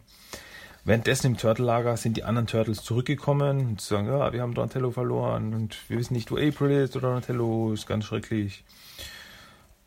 [0.85, 5.53] Währenddessen im Turtle-Lager sind die anderen Turtles zurückgekommen und sagen, ja, wir haben Donatello verloren
[5.53, 8.63] und wir wissen nicht, wo April ist oder Donatello, ist ganz schrecklich.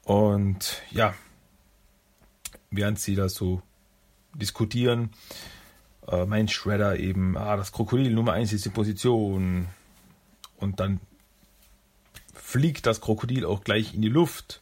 [0.02, 1.14] Und ja,
[2.70, 3.62] während sie da so
[4.34, 5.10] diskutieren,
[6.08, 9.68] äh, meint Shredder eben, ah, das Krokodil Nummer 1 ist die Position.
[10.56, 11.00] Und dann
[12.34, 14.60] fliegt das Krokodil auch gleich in die Luft.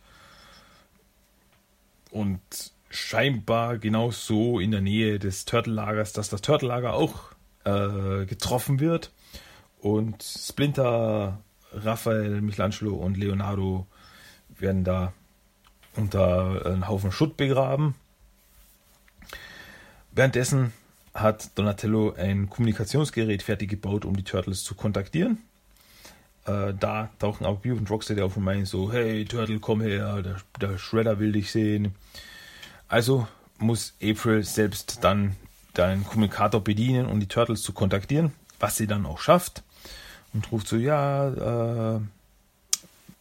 [2.11, 2.41] Und
[2.89, 7.33] scheinbar genau so in der Nähe des Turtle-Lagers, dass das Turtle-Lager auch
[7.65, 9.13] äh, getroffen wird.
[9.79, 11.41] Und Splinter,
[11.73, 13.87] Raphael, Michelangelo und Leonardo
[14.59, 15.13] werden da
[15.95, 17.95] unter einen Haufen Schutt begraben.
[20.13, 20.73] Währenddessen
[21.21, 25.39] hat Donatello ein Kommunikationsgerät fertig gebaut, um die Turtles zu kontaktieren.
[26.45, 30.23] Äh, da tauchen aber Bio und Rocksteady auf und meinen so, hey Turtle, komm her,
[30.23, 31.95] der, der Shredder will dich sehen.
[32.89, 33.27] Also
[33.59, 35.37] muss April selbst dann
[35.77, 39.63] den Kommunikator bedienen, um die Turtles zu kontaktieren, was sie dann auch schafft.
[40.33, 42.01] Und ruft so, ja, äh,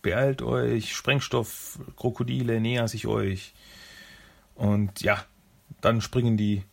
[0.01, 3.53] beeilt euch, Sprengstoff, Krokodile näher sich euch.
[4.55, 5.23] Und ja,
[5.81, 6.63] dann springen die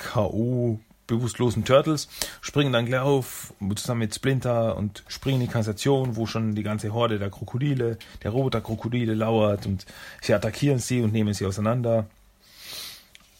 [0.00, 0.80] K.O.
[1.06, 2.08] bewusstlosen Turtles,
[2.40, 6.62] springen dann gleich auf, zusammen mit Splinter und springen in die Kanalisation, wo schon die
[6.62, 9.86] ganze Horde der Krokodile, der Roboter-Krokodile lauert und
[10.20, 12.06] sie attackieren sie und nehmen sie auseinander.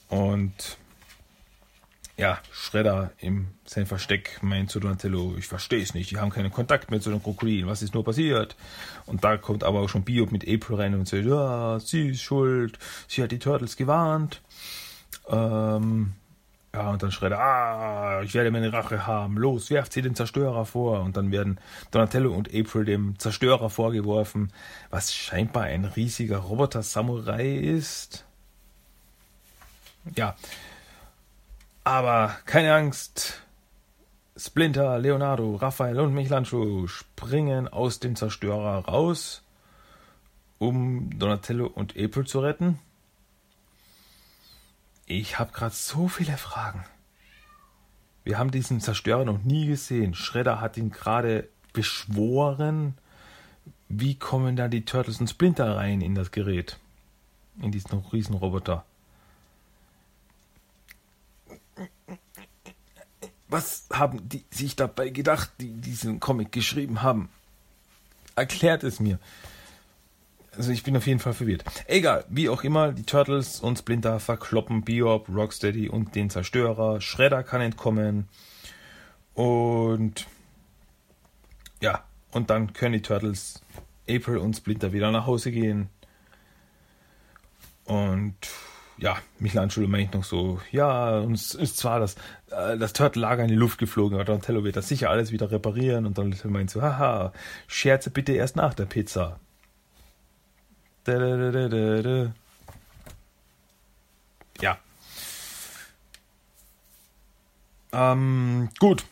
[0.09, 0.79] Und
[2.17, 6.51] ja, Schredder im sein Versteck meint zu Donatello, ich verstehe es nicht, die haben keinen
[6.51, 8.57] Kontakt mehr zu den Krokodilen, was ist nur passiert?
[9.07, 12.21] Und da kommt aber auch schon Biob mit April rein und sagt, ja, sie ist
[12.21, 14.43] schuld, sie hat die Turtles gewarnt.
[15.29, 16.13] Ähm,
[16.73, 19.37] ja, und dann schreit er, ah, ich werde meine Rache haben.
[19.37, 21.01] Los, werft sie den Zerstörer vor.
[21.01, 21.59] Und dann werden
[21.91, 24.53] Donatello und April dem Zerstörer vorgeworfen,
[24.89, 28.25] was scheinbar ein riesiger Roboter-Samurai ist.
[30.15, 30.37] Ja.
[31.83, 33.43] Aber keine Angst.
[34.37, 39.43] Splinter, Leonardo, Raphael und Michelangelo springen aus dem Zerstörer raus,
[40.59, 42.79] um Donatello und April zu retten.
[45.11, 46.85] Ich habe gerade so viele Fragen.
[48.23, 50.15] Wir haben diesen Zerstörer noch nie gesehen.
[50.15, 52.97] Shredder hat ihn gerade beschworen.
[53.89, 56.79] Wie kommen da die Turtles und Splinter rein in das Gerät?
[57.61, 58.85] In diesen Riesenroboter.
[63.49, 67.31] Was haben die sich dabei gedacht, die diesen Comic geschrieben haben?
[68.37, 69.19] Erklärt es mir.
[70.61, 71.65] Also ich bin auf jeden Fall verwirrt.
[71.87, 77.01] Egal, wie auch immer, die Turtles und Splinter verkloppen Biob, Rocksteady und den Zerstörer.
[77.01, 78.29] Shredder kann entkommen.
[79.33, 80.27] Und
[81.81, 83.63] ja, und dann können die Turtles,
[84.07, 85.89] April und Splinter wieder nach Hause gehen.
[87.87, 88.37] Und
[88.99, 92.17] ja, Michelangelo meint noch so, ja, uns ist zwar das,
[92.51, 96.05] äh, das Turtle-Lager in die Luft geflogen, aber Donatello wird das sicher alles wieder reparieren.
[96.05, 97.33] Und dann meint so, haha,
[97.67, 99.41] Scherze bitte erst nach der Pizza.
[104.61, 104.79] Ja.
[107.93, 109.05] Ähm, gut.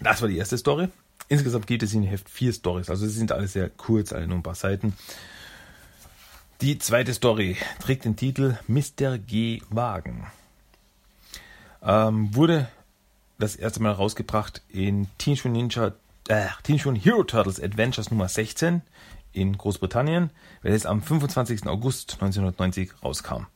[0.00, 0.88] Das war die erste Story.
[1.28, 2.88] Insgesamt geht es in Heft vier Stories.
[2.88, 4.94] Also sie sind alle sehr kurz, alle nur ein paar Seiten.
[6.60, 9.18] Die zweite Story trägt den Titel Mr.
[9.18, 9.60] G.
[9.70, 10.26] Wagen.
[11.82, 12.68] Ähm, wurde
[13.38, 15.92] das erste Mal rausgebracht in Teenage Ninja
[16.28, 18.82] äh, Teenage Hero Turtles Adventures Nummer 16
[19.32, 20.30] in Großbritannien,
[20.62, 21.66] welches am 25.
[21.66, 23.46] August 1990 rauskam.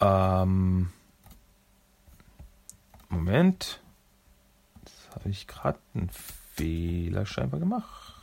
[0.00, 0.90] Ähm,
[3.08, 3.80] Moment.
[4.84, 6.10] Jetzt habe ich gerade einen
[6.54, 8.14] Fehler scheinbar gemacht.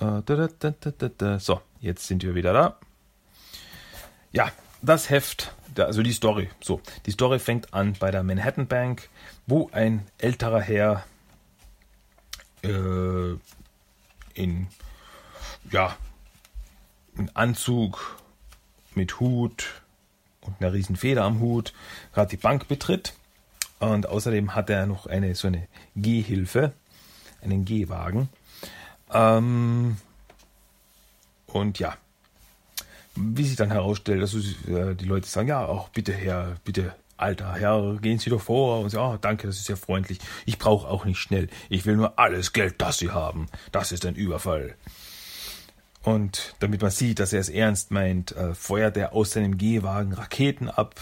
[0.00, 2.78] Äh, da, da, da, so, jetzt sind wir wieder da.
[4.32, 4.50] Ja,
[4.82, 6.50] das Heft, also die Story.
[6.60, 9.08] So, die Story fängt an bei der Manhattan Bank,
[9.46, 11.04] wo ein älterer Herr
[12.62, 13.36] äh,
[14.34, 14.68] in
[15.70, 15.96] ja,
[17.16, 18.16] in Anzug
[18.94, 19.82] mit Hut
[20.40, 21.72] und einer riesen Feder am Hut
[22.12, 23.14] gerade die Bank betritt.
[23.80, 26.72] Und außerdem hat er noch eine so eine Gehhilfe,
[27.42, 28.28] einen Gehwagen.
[29.12, 29.96] Ähm,
[31.46, 31.96] und ja,
[33.14, 37.54] wie sich dann herausstellt, dass äh, die Leute sagen, ja, auch bitte Herr, bitte alter
[37.54, 40.18] Herr, gehen Sie doch vor und sagen, oh, danke, das ist sehr freundlich.
[40.46, 41.48] Ich brauche auch nicht schnell.
[41.68, 43.46] Ich will nur alles Geld, das Sie haben.
[43.72, 44.74] Das ist ein Überfall.
[46.02, 50.12] Und damit man sieht, dass er es ernst meint, äh, feuert er aus seinem Gehwagen
[50.12, 50.94] Raketen ab,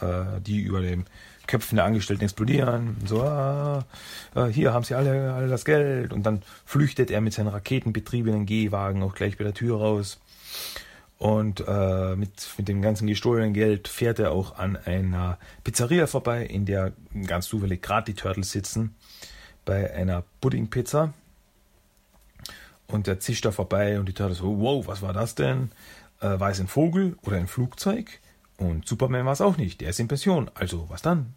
[0.00, 1.04] äh, die über den
[1.46, 2.96] Köpfen der Angestellten explodieren.
[3.04, 3.84] So, ah,
[4.34, 6.12] äh, hier haben sie alle, alle das Geld.
[6.12, 10.20] Und dann flüchtet er mit seinem raketenbetriebenen Gehwagen auch gleich bei der Tür raus.
[11.24, 16.44] Und äh, mit, mit dem ganzen gestohlenen Geld fährt er auch an einer Pizzeria vorbei,
[16.44, 16.92] in der
[17.26, 18.94] ganz zufällig gerade die Turtles sitzen,
[19.64, 21.14] bei einer Puddingpizza.
[22.88, 25.70] Und er zischt da vorbei und die Turtles so, wow, was war das denn?
[26.20, 28.20] Äh, war es ein Vogel oder ein Flugzeug?
[28.58, 30.50] Und Superman war es auch nicht, der ist in Pension.
[30.52, 31.32] Also, was dann?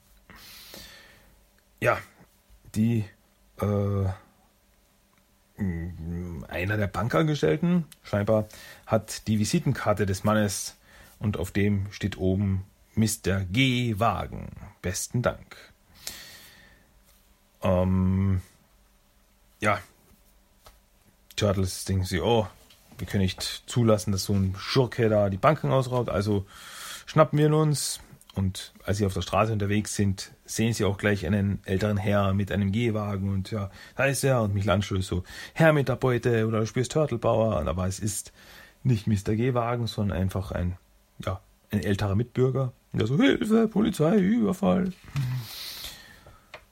[1.80, 1.98] Ja,
[2.76, 3.06] die
[3.62, 4.10] äh,
[5.58, 8.48] einer der Bankangestellten scheinbar
[8.86, 10.76] hat die Visitenkarte des Mannes
[11.20, 12.64] und auf dem steht oben
[12.96, 13.42] Mr.
[13.52, 14.00] G.
[14.00, 14.50] Wagen.
[14.82, 15.58] Besten Dank.
[17.62, 18.42] Ähm,
[19.60, 19.80] ja,
[21.36, 22.48] Turtles denken sie, oh,
[22.98, 26.46] wir können nicht zulassen, dass so ein Schurke da die Banken ausraubt, also
[27.06, 28.00] schnappen wir ihn uns.
[28.38, 32.34] Und als sie auf der Straße unterwegs sind, sehen sie auch gleich einen älteren Herr
[32.34, 35.24] mit einem Gehwagen und ja, da ist er und Michelangelo ist so,
[35.54, 38.32] Herr mit der Beute oder du spielst Turtlebauer, aber es ist
[38.84, 39.36] nicht Mr.
[39.36, 40.78] Gehwagen, sondern einfach ein,
[41.26, 42.72] ja, ein älterer Mitbürger.
[42.94, 44.94] Und der so, Hilfe, Polizei, Überfall.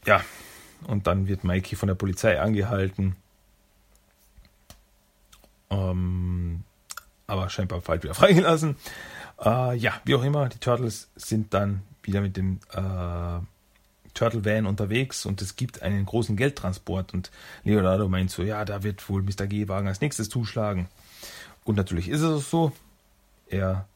[0.05, 0.22] Ja,
[0.88, 3.16] und dann wird Mikey von der Polizei angehalten
[5.70, 6.63] ähm,
[7.28, 8.76] aber scheinbar bald wieder freigelassen.
[9.44, 13.40] Äh, ja, wie auch immer, die Turtles sind dann wieder mit dem äh,
[14.14, 17.32] Turtle Van unterwegs und es gibt einen großen Geldtransport und
[17.64, 19.48] Leonardo meint so, ja, da wird wohl Mr.
[19.48, 20.88] G-Wagen als nächstes zuschlagen.
[21.64, 22.72] Und natürlich ist es so.
[23.48, 23.88] Er,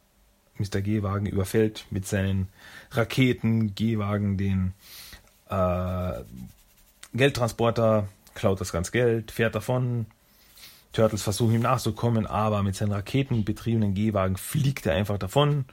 [0.57, 0.81] Mr.
[0.81, 2.49] G-Wagen, überfällt mit seinen
[2.91, 4.73] Raketen G-Wagen den
[5.49, 6.13] äh,
[7.13, 10.05] Geldtransporter, klaut das ganze Geld, fährt davon,
[10.91, 15.65] Turtles versuchen ihm nachzukommen, aber mit seinem raketenbetriebenen Gehwagen fliegt er einfach davon.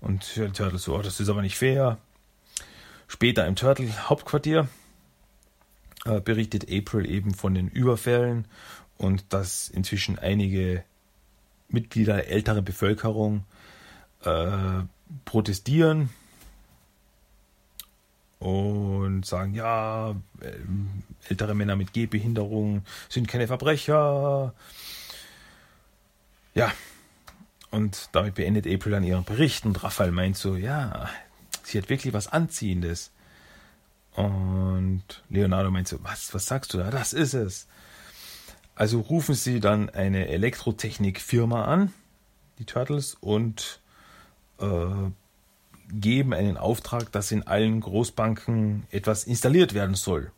[0.00, 1.98] Und Turtles so, oh, das ist aber nicht fair.
[3.06, 4.68] Später im Turtle-Hauptquartier
[6.04, 8.46] äh, berichtet April eben von den Überfällen
[8.98, 10.82] und dass inzwischen einige
[11.68, 13.44] Mitglieder der älteren Bevölkerung
[14.24, 14.82] äh,
[15.24, 16.10] protestieren
[18.42, 24.52] und sagen, ja, ähm, ältere Männer mit Gehbehinderung sind keine Verbrecher.
[26.54, 26.72] Ja,
[27.70, 31.08] und damit beendet April dann ihren Bericht und Raphael meint so, ja,
[31.62, 33.12] sie hat wirklich was Anziehendes.
[34.14, 36.90] Und Leonardo meint so, was, was sagst du da?
[36.90, 37.68] Das ist es.
[38.74, 41.92] Also rufen sie dann eine Elektrotechnikfirma an,
[42.58, 43.80] die Turtles, und
[44.58, 44.66] äh,
[45.92, 50.32] geben einen Auftrag, dass in allen Großbanken etwas installiert werden soll.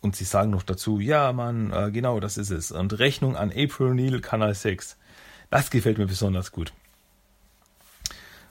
[0.00, 2.70] Und sie sagen noch dazu, ja, Mann, äh, genau, das ist es.
[2.70, 4.96] Und Rechnung an April Neal, Kanal 6.
[5.50, 6.72] Das gefällt mir besonders gut.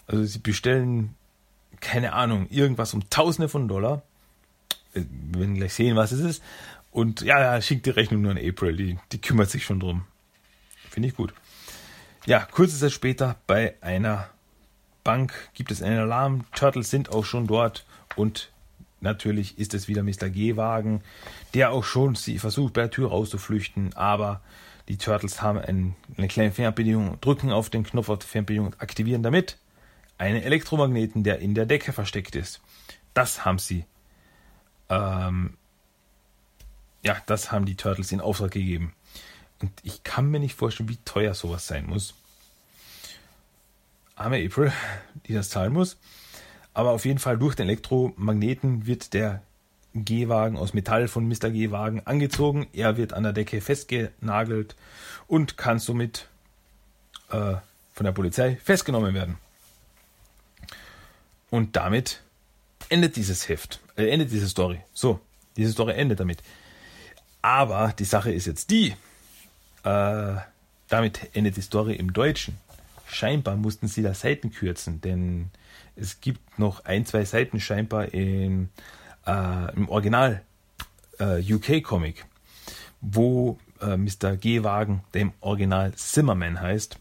[0.08, 1.16] Also sie bestellen,
[1.80, 4.04] keine Ahnung, irgendwas um Tausende von Dollar.
[4.94, 6.44] Äh, wir werden gleich sehen, was es ist.
[6.92, 10.06] Und ja, ja, schickt die Rechnung nur an April, die, die kümmert sich schon drum.
[10.90, 11.34] Finde ich gut.
[12.26, 14.30] Ja, kurze Zeit später bei einer
[15.06, 16.44] Bank gibt es einen Alarm.
[16.54, 17.86] Turtles sind auch schon dort
[18.18, 18.52] und
[19.00, 20.30] natürlich ist es wieder Mr.
[20.30, 21.02] G-Wagen,
[21.54, 24.42] der auch schon sie versucht, bei der Tür rauszuflüchten, aber
[24.90, 28.82] die Turtles haben ein, eine kleine Fernbedienung, drücken auf den Knopf auf die Fernbedienung und
[28.82, 29.58] aktivieren damit
[30.18, 32.62] einen Elektromagneten, der in der Decke versteckt ist.
[33.14, 33.86] Das haben sie.
[34.90, 35.58] Ähm,
[37.04, 38.94] ja, das haben die Turtles in Auftrag gegeben.
[39.62, 42.16] Und ich kann mir nicht vorstellen, wie teuer sowas sein muss
[44.16, 44.72] arme April,
[45.28, 45.98] die das zahlen muss.
[46.74, 49.42] Aber auf jeden Fall durch den Elektromagneten wird der
[49.94, 51.50] Gehwagen aus Metall von Mr.
[51.50, 52.68] Gehwagen angezogen.
[52.74, 54.76] Er wird an der Decke festgenagelt
[55.28, 56.28] und kann somit
[57.30, 57.56] äh,
[57.94, 59.38] von der Polizei festgenommen werden.
[61.50, 62.22] Und damit
[62.90, 64.82] endet dieses Heft, äh, endet diese Story.
[64.94, 65.22] So,
[65.56, 66.44] diese Story endet damit.
[67.42, 68.96] Aber die Sache ist jetzt die,
[69.84, 70.36] äh,
[70.90, 72.58] damit endet die Story im Deutschen
[73.06, 75.52] scheinbar mussten sie da Seiten kürzen, denn
[75.96, 78.70] es gibt noch ein, zwei Seiten scheinbar in,
[79.26, 80.42] äh, im Original
[81.20, 82.26] äh, UK-Comic,
[83.02, 84.38] wo äh, Mr.
[84.38, 86.98] G-Wagen, der im Original Zimmerman heißt,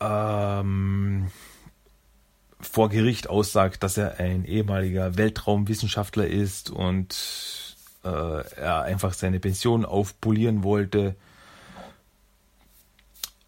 [0.00, 1.30] ähm,
[2.60, 9.84] vor Gericht aussagt, dass er ein ehemaliger Weltraumwissenschaftler ist und äh, er einfach seine Pension
[9.84, 11.16] aufpolieren wollte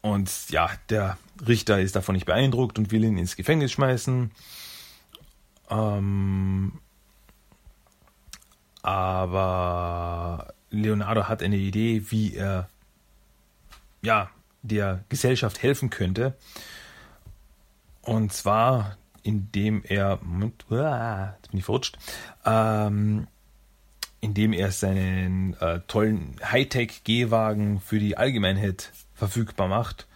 [0.03, 4.32] Und ja, der Richter ist davon nicht beeindruckt und will ihn ins Gefängnis schmeißen.
[5.70, 6.80] Ähm,
[8.82, 12.68] aber Leonardo hat eine Idee, wie er
[14.03, 14.30] ja
[14.62, 16.36] der Gesellschaft helfen könnte.
[18.03, 21.98] Und zwar, indem er, Moment, jetzt bin ich verrutscht,
[22.44, 23.28] ähm,
[24.20, 28.92] indem er seinen äh, tollen Hightech-Gehwagen für die Allgemeinheit
[29.22, 30.08] verfügbar macht.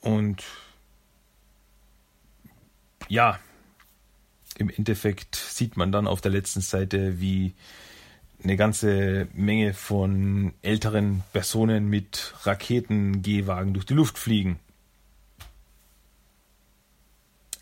[0.00, 0.42] Und
[3.06, 3.38] ja,
[4.56, 7.54] im Endeffekt sieht man dann auf der letzten Seite, wie
[8.42, 14.58] eine ganze Menge von älteren Personen mit Raketengehwagen durch die Luft fliegen.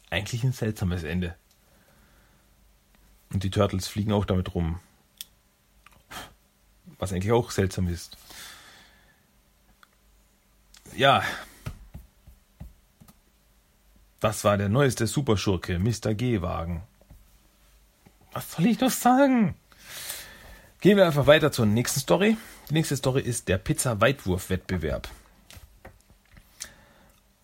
[0.08, 1.36] Eigentlich ein seltsames Ende.
[3.34, 4.80] Und die Turtles fliegen auch damit rum.
[6.98, 8.16] Was eigentlich auch seltsam ist.
[10.96, 11.22] Ja.
[14.20, 16.14] Das war der neueste Superschurke, Mr.
[16.14, 16.82] G-Wagen.
[18.32, 19.54] Was soll ich noch sagen?
[20.80, 22.36] Gehen wir einfach weiter zur nächsten Story.
[22.70, 25.08] Die nächste Story ist der Pizza-Weitwurf-Wettbewerb.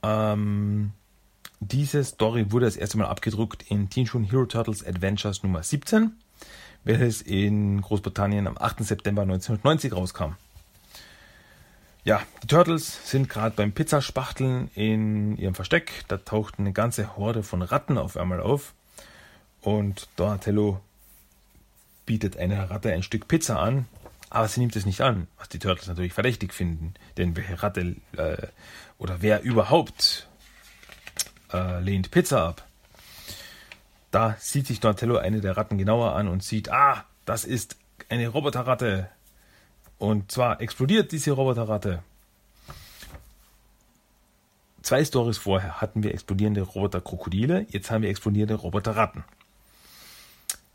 [0.02, 0.92] Ähm,
[1.60, 6.12] diese Story wurde das erste Mal abgedruckt in Teen Mutant Hero Turtles Adventures Nummer 17
[6.84, 8.84] welches in Großbritannien am 8.
[8.84, 10.32] September 1990 rauskam.
[12.04, 16.04] Ja, die Turtles sind gerade beim Pizzaspachteln in ihrem Versteck.
[16.08, 18.74] Da taucht eine ganze Horde von Ratten auf einmal auf.
[19.60, 20.80] Und Donatello
[22.04, 23.86] bietet einer Ratte ein Stück Pizza an,
[24.30, 26.94] aber sie nimmt es nicht an, was die Turtles natürlich verdächtig finden.
[27.18, 28.48] Denn welche Ratte äh,
[28.98, 30.28] oder wer überhaupt
[31.52, 32.66] äh, lehnt Pizza ab?
[34.10, 37.76] Da sieht sich Donatello eine der Ratten genauer an und sieht, ah, das ist
[38.08, 39.08] eine Roboterratte.
[40.02, 42.02] Und zwar explodiert diese Roboterratte.
[44.82, 49.22] Zwei Stories vorher hatten wir explodierende Roboterkrokodile, jetzt haben wir explodierende Roboterratten.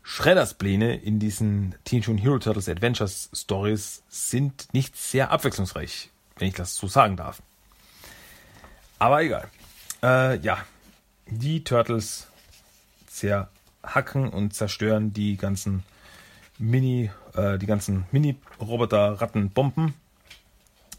[0.02, 6.08] Shredders Pläne in diesen Teen Mutant Hero Turtles Adventures Stories sind nicht sehr abwechslungsreich,
[6.38, 7.42] wenn ich das so sagen darf.
[8.98, 9.50] Aber egal.
[10.02, 10.64] Äh, ja,
[11.26, 12.28] die Turtles
[13.08, 15.84] zerhacken und zerstören die ganzen
[16.58, 19.94] Mini, äh, die ganzen Mini-Roboter-Ratten-Bomben,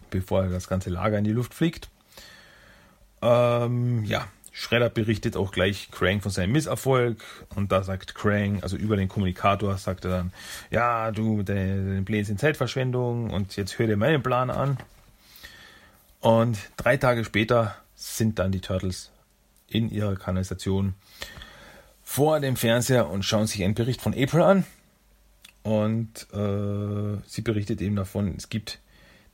[0.10, 1.89] bevor das ganze Lager in die Luft fliegt.
[3.22, 7.24] Ähm, ja, Shredder berichtet auch gleich Krang von seinem Misserfolg
[7.55, 10.34] und da sagt Krang, also über den Kommunikator, sagt er dann,
[10.70, 14.78] ja, du, deine, deine Pläne sind Zeitverschwendung und jetzt hör dir meinen Plan an.
[16.20, 19.12] Und drei Tage später sind dann die Turtles
[19.68, 20.93] in ihrer Kanalisation
[22.03, 24.66] vor dem Fernseher und schauen sich einen Bericht von April an.
[25.64, 28.80] Und äh, sie berichtet eben davon, es gibt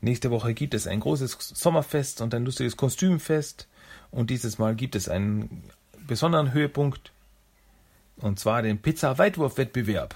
[0.02, 3.68] nächste Woche gibt es ein großes Sommerfest und ein lustiges Kostümfest.
[4.12, 5.64] Und dieses Mal gibt es einen
[6.08, 7.12] besonderen Höhepunkt.
[8.18, 10.16] Und zwar den Pizza-Weitwurf-Wettbewerb.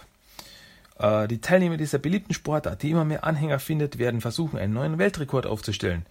[0.97, 4.97] Äh, die Teilnehmer dieser beliebten Sportart, die immer mehr Anhänger findet, werden versuchen, einen neuen
[4.97, 6.05] Weltrekord aufzustellen.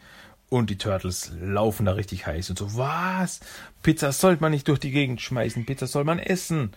[0.51, 3.41] Und die Turtles laufen da richtig heiß und so, was?
[3.83, 6.73] Pizza sollte man nicht durch die Gegend schmeißen, Pizza soll man essen.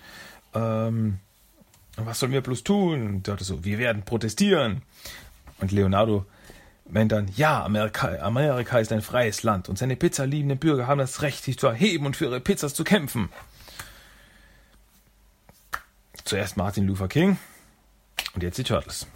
[0.53, 1.19] Ähm,
[1.97, 3.07] was sollen wir bloß tun?
[3.07, 4.81] Und Turtles so, wir werden protestieren.
[5.59, 6.25] Und Leonardo
[6.89, 11.21] meint dann, ja, Amerika, Amerika ist ein freies Land und seine pizzaliebenden Bürger haben das
[11.21, 13.29] Recht, sich zu erheben und für ihre Pizzas zu kämpfen.
[16.23, 17.37] Zuerst Martin Luther King
[18.33, 19.07] und jetzt die Turtles.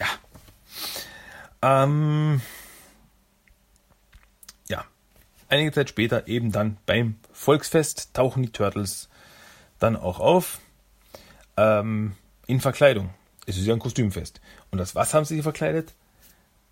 [0.00, 1.86] Ja.
[1.88, 2.40] Ähm,
[5.48, 9.08] Einige Zeit später, eben dann beim Volksfest, tauchen die Turtles
[9.78, 10.58] dann auch auf.
[11.56, 12.14] Ähm,
[12.46, 13.10] in Verkleidung.
[13.46, 14.40] Es ist ja ein Kostümfest.
[14.70, 15.94] Und das was haben sie verkleidet?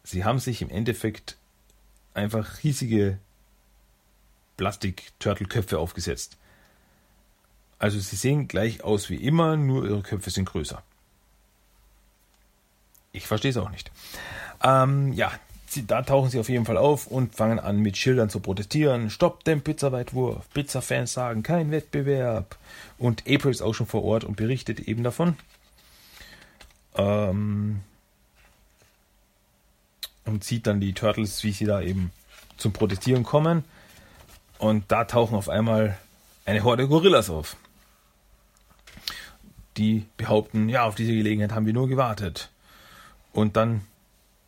[0.02, 1.36] Sie haben sich im Endeffekt
[2.12, 3.18] einfach riesige
[4.56, 6.36] Plastik-Turtle-Köpfe aufgesetzt.
[7.78, 10.82] Also sie sehen gleich aus wie immer, nur ihre Köpfe sind größer.
[13.12, 13.90] Ich verstehe es auch nicht.
[14.62, 15.32] Ähm, ja,
[15.82, 19.10] da tauchen sie auf jeden Fall auf und fangen an mit Schildern zu protestieren.
[19.10, 20.48] Stopp den Pizzaweitwurf.
[20.54, 22.56] Pizza-Fans sagen kein Wettbewerb.
[22.98, 25.36] Und April ist auch schon vor Ort und berichtet eben davon.
[26.96, 27.80] Ähm
[30.24, 32.10] und sieht dann die Turtles, wie sie da eben
[32.56, 33.64] zum Protestieren kommen.
[34.58, 35.98] Und da tauchen auf einmal
[36.46, 37.56] eine Horde Gorillas auf.
[39.76, 42.50] Die behaupten, ja, auf diese Gelegenheit haben wir nur gewartet.
[43.32, 43.82] Und dann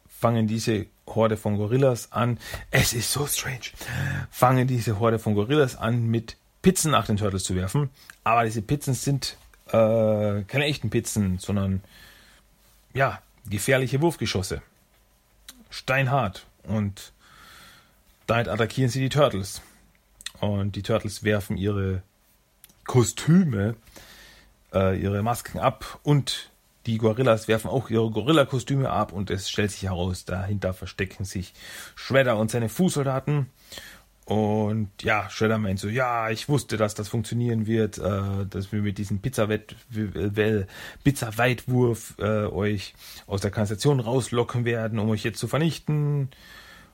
[0.08, 2.38] fangen diese Horde von Gorillas an.
[2.70, 3.72] Es ist so strange.
[4.30, 7.90] Fangen diese Horde von Gorillas an, mit Pizzen nach den Turtles zu werfen.
[8.22, 9.36] Aber diese Pizzen sind
[9.68, 11.82] äh, keine echten Pizzen, sondern
[12.94, 14.62] ja, gefährliche Wurfgeschosse.
[15.70, 16.46] Steinhart.
[16.62, 17.12] Und
[18.26, 19.62] damit attackieren sie die Turtles.
[20.40, 22.02] Und die Turtles werfen ihre
[22.84, 23.76] Kostüme,
[24.72, 26.50] äh, ihre Masken ab und
[26.86, 31.52] die Gorillas werfen auch ihre Gorilla-Kostüme ab und es stellt sich heraus, dahinter verstecken sich
[31.96, 33.46] Shredder und seine Fußsoldaten.
[34.24, 38.82] Und ja, Shredder meint so, ja, ich wusste, dass das funktionieren wird, äh, dass wir
[38.82, 42.94] mit diesem Pizza-Weitwurf äh, euch
[43.28, 46.30] aus der Kanalisation rauslocken werden, um euch jetzt zu vernichten.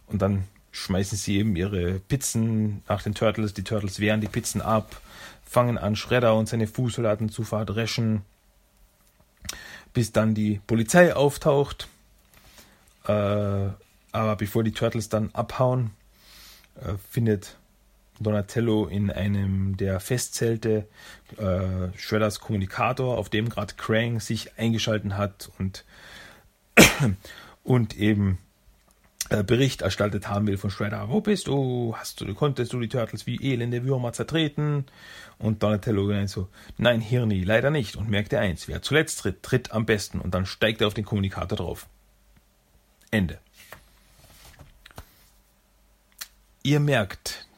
[0.06, 3.54] Und dann schmeißen sie eben ihre Pizzen nach den Turtles.
[3.54, 5.00] Die Turtles wehren die Pizzen ab,
[5.42, 8.26] fangen an, Shredder und seine Fußsoldaten zu verdreschen
[9.92, 11.88] bis dann die Polizei auftaucht.
[13.06, 15.90] Äh, aber bevor die Turtles dann abhauen,
[16.76, 17.56] äh, findet
[18.20, 20.86] Donatello in einem der Festzelte
[21.38, 25.84] äh, Shredders Kommunikator, auf dem gerade Krang sich eingeschalten hat und,
[27.64, 28.38] und eben
[29.42, 31.08] Bericht erstattet haben will von Shredder.
[31.08, 31.94] Wo bist du?
[31.96, 34.84] Hast du, konntest du die Turtles wie elende Würmer zertreten?
[35.38, 37.96] Und Donatello meint so, nein, Hirni, leider nicht.
[37.96, 40.20] Und merkte eins, wer zuletzt tritt, tritt am besten.
[40.20, 41.88] Und dann steigt er auf den Kommunikator drauf.
[43.10, 43.38] Ende.
[46.62, 47.48] Ihr merkt,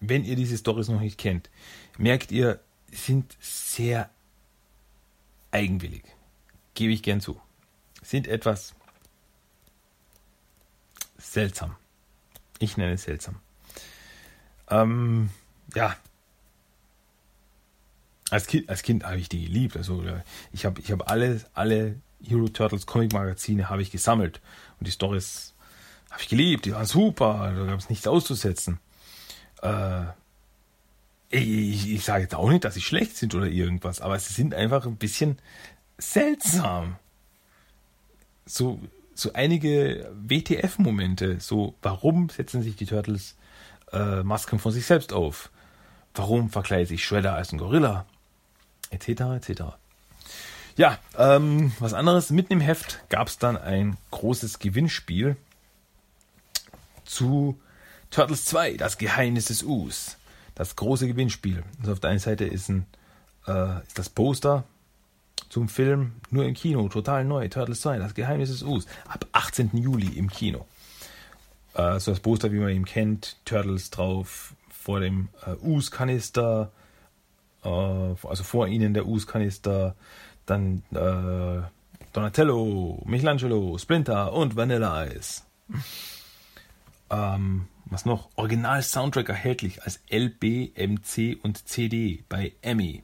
[0.00, 1.50] wenn ihr diese Stories noch nicht kennt,
[1.98, 2.60] merkt ihr,
[2.92, 4.10] sind sehr
[5.50, 6.04] eigenwillig.
[6.74, 7.40] Gebe ich gern zu.
[8.02, 8.75] Sind etwas
[11.32, 11.76] seltsam.
[12.58, 13.36] Ich nenne es seltsam.
[14.68, 15.30] Ähm,
[15.74, 15.96] ja,
[18.30, 19.76] als Kind, als Kind habe ich die geliebt.
[19.76, 20.04] Also
[20.52, 24.40] ich habe ich hab alle, alle Hero Turtles Comic Magazine habe ich gesammelt
[24.78, 25.54] und die Stories
[26.10, 26.64] habe ich geliebt.
[26.64, 27.52] Die waren super.
[27.56, 28.78] Da gab es nichts auszusetzen.
[29.62, 30.04] Äh,
[31.28, 34.54] ich, ich sage jetzt auch nicht, dass sie schlecht sind oder irgendwas, aber sie sind
[34.54, 35.38] einfach ein bisschen
[35.98, 36.96] seltsam.
[38.44, 38.80] So,
[39.18, 41.40] so einige WTF-Momente.
[41.40, 43.36] So, warum setzen sich die Turtles
[43.92, 45.50] äh, Masken von sich selbst auf?
[46.14, 48.06] Warum verkleidet sich Shredder als ein Gorilla?
[48.90, 49.08] etc.
[49.36, 49.62] etc.
[50.76, 52.30] Ja, ähm, was anderes.
[52.30, 55.36] Mitten im Heft gab es dann ein großes Gewinnspiel
[57.04, 57.58] zu
[58.10, 60.16] Turtles 2, das Geheimnis des Us.
[60.54, 61.62] Das große Gewinnspiel.
[61.80, 62.86] Also auf der einen Seite ist, ein,
[63.46, 64.64] äh, ist das Poster
[65.48, 67.48] zum Film nur im Kino, total neu.
[67.48, 68.86] Turtles 2, das Geheimnis des Us.
[69.06, 69.70] Ab 18.
[69.76, 70.66] Juli im Kino.
[71.74, 76.70] Äh, so das Poster, wie man ihn kennt, Turtles drauf, vor dem äh, Us-Kanister,
[77.64, 79.94] äh, also vor ihnen der Us-Kanister,
[80.46, 81.62] dann äh,
[82.12, 85.42] Donatello, Michelangelo, Splinter und Vanilla Ice.
[87.10, 88.30] Ähm, was noch?
[88.36, 93.02] Original-Soundtrack erhältlich als LB, MC und CD bei Emmy.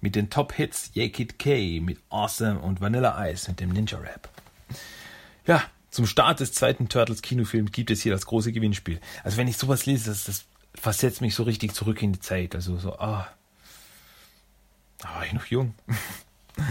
[0.00, 4.28] Mit den Top-Hits Yay Kid K mit Awesome und Vanilla Ice mit dem Ninja Rap.
[5.46, 9.00] Ja, zum Start des zweiten Turtles Kinofilms gibt es hier das große Gewinnspiel.
[9.24, 10.44] Also wenn ich sowas lese, das, das
[10.74, 12.54] versetzt mich so richtig zurück in die Zeit.
[12.54, 13.28] Also so, ah,
[14.98, 15.74] da war ich noch jung.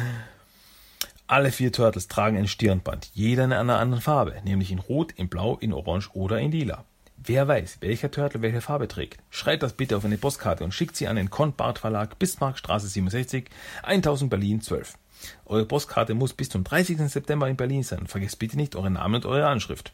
[1.27, 5.29] Alle vier Turtles tragen ein Stirnband, jeder in einer anderen Farbe, nämlich in Rot, in
[5.29, 6.85] Blau, in Orange oder in Lila.
[7.21, 9.21] Wer weiß, welcher Turtle welche Farbe trägt?
[9.29, 13.49] Schreibt das bitte auf eine Postkarte und schickt sie an den Konbart Verlag Bismarckstraße 67,
[13.83, 14.97] 1000 Berlin 12.
[15.45, 16.97] Eure Postkarte muss bis zum 30.
[17.09, 18.07] September in Berlin sein.
[18.07, 19.91] Vergesst bitte nicht euren Namen und eure Anschrift.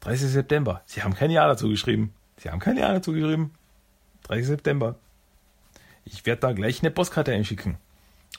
[0.00, 0.28] 30.
[0.28, 0.82] September.
[0.84, 2.12] Sie haben kein Jahr dazu geschrieben.
[2.36, 3.54] Sie haben kein Jahr dazu geschrieben.
[4.24, 4.48] 30.
[4.48, 4.96] September.
[6.04, 7.78] Ich werde da gleich eine Postkarte einschicken.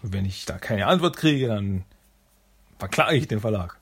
[0.03, 1.85] Und wenn ich da keine Antwort kriege, dann
[2.77, 3.77] verklage ich den Verlag.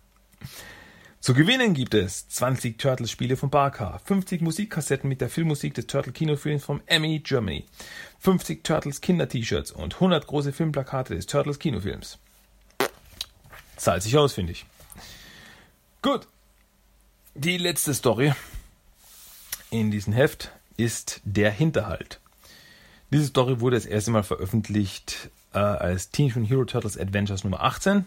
[1.20, 6.63] Zu gewinnen gibt es 20 Turtles-Spiele von Barker, 50 Musikkassetten mit der Filmmusik des Turtle-Kinofilms
[6.63, 7.65] vom Emmy Germany,
[8.20, 12.20] 50 Turtles Kinder-T-Shirts und 100 große Filmplakate des Turtles-Kinofilms.
[13.76, 14.65] Zahlt sich aus, finde ich.
[16.01, 16.28] Gut.
[17.36, 18.34] Die letzte Story
[19.70, 22.20] in diesem Heft ist der Hinterhalt.
[23.11, 27.63] Diese Story wurde das erste Mal veröffentlicht äh, als Teenage Mutant Hero Turtles Adventures Nummer
[27.63, 28.05] 18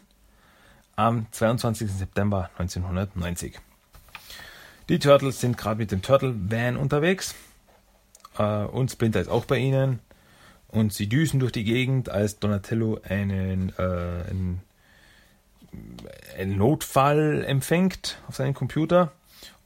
[0.96, 1.90] am 22.
[1.90, 3.58] September 1990.
[4.88, 7.34] Die Turtles sind gerade mit dem Turtle Van unterwegs
[8.38, 10.00] äh, und Splinter ist auch bei ihnen
[10.68, 14.62] und sie düsen durch die Gegend, als Donatello einen, äh, einen,
[16.36, 19.12] einen Notfall empfängt auf seinem Computer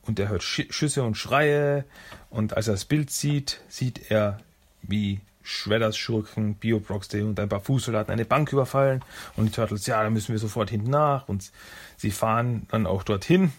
[0.03, 1.85] und er hört Schüsse und Schreie
[2.31, 4.39] und als er das Bild sieht, sieht er
[4.83, 9.05] wie Shredders Schurken, Bio Broxday und ein paar Fußsoldaten eine Bank überfallen
[9.37, 11.53] und die Turtles, ja, da müssen wir sofort hinten nach und
[11.97, 13.53] sie fahren dann auch dorthin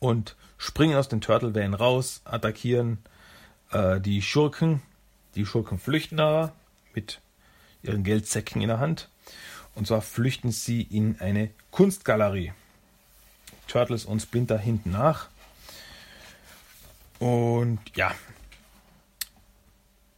[0.00, 2.98] und springen aus den Turtle Van raus, attackieren
[3.70, 4.82] äh, die Schurken.
[5.34, 6.52] Die Schurken flüchten aber
[6.94, 7.20] mit
[7.82, 9.10] ihren Geldsäcken in der Hand
[9.74, 12.52] und zwar flüchten sie in eine Kunstgalerie.
[13.68, 15.28] Turtles und Splinter hinten nach.
[17.18, 18.14] Und ja,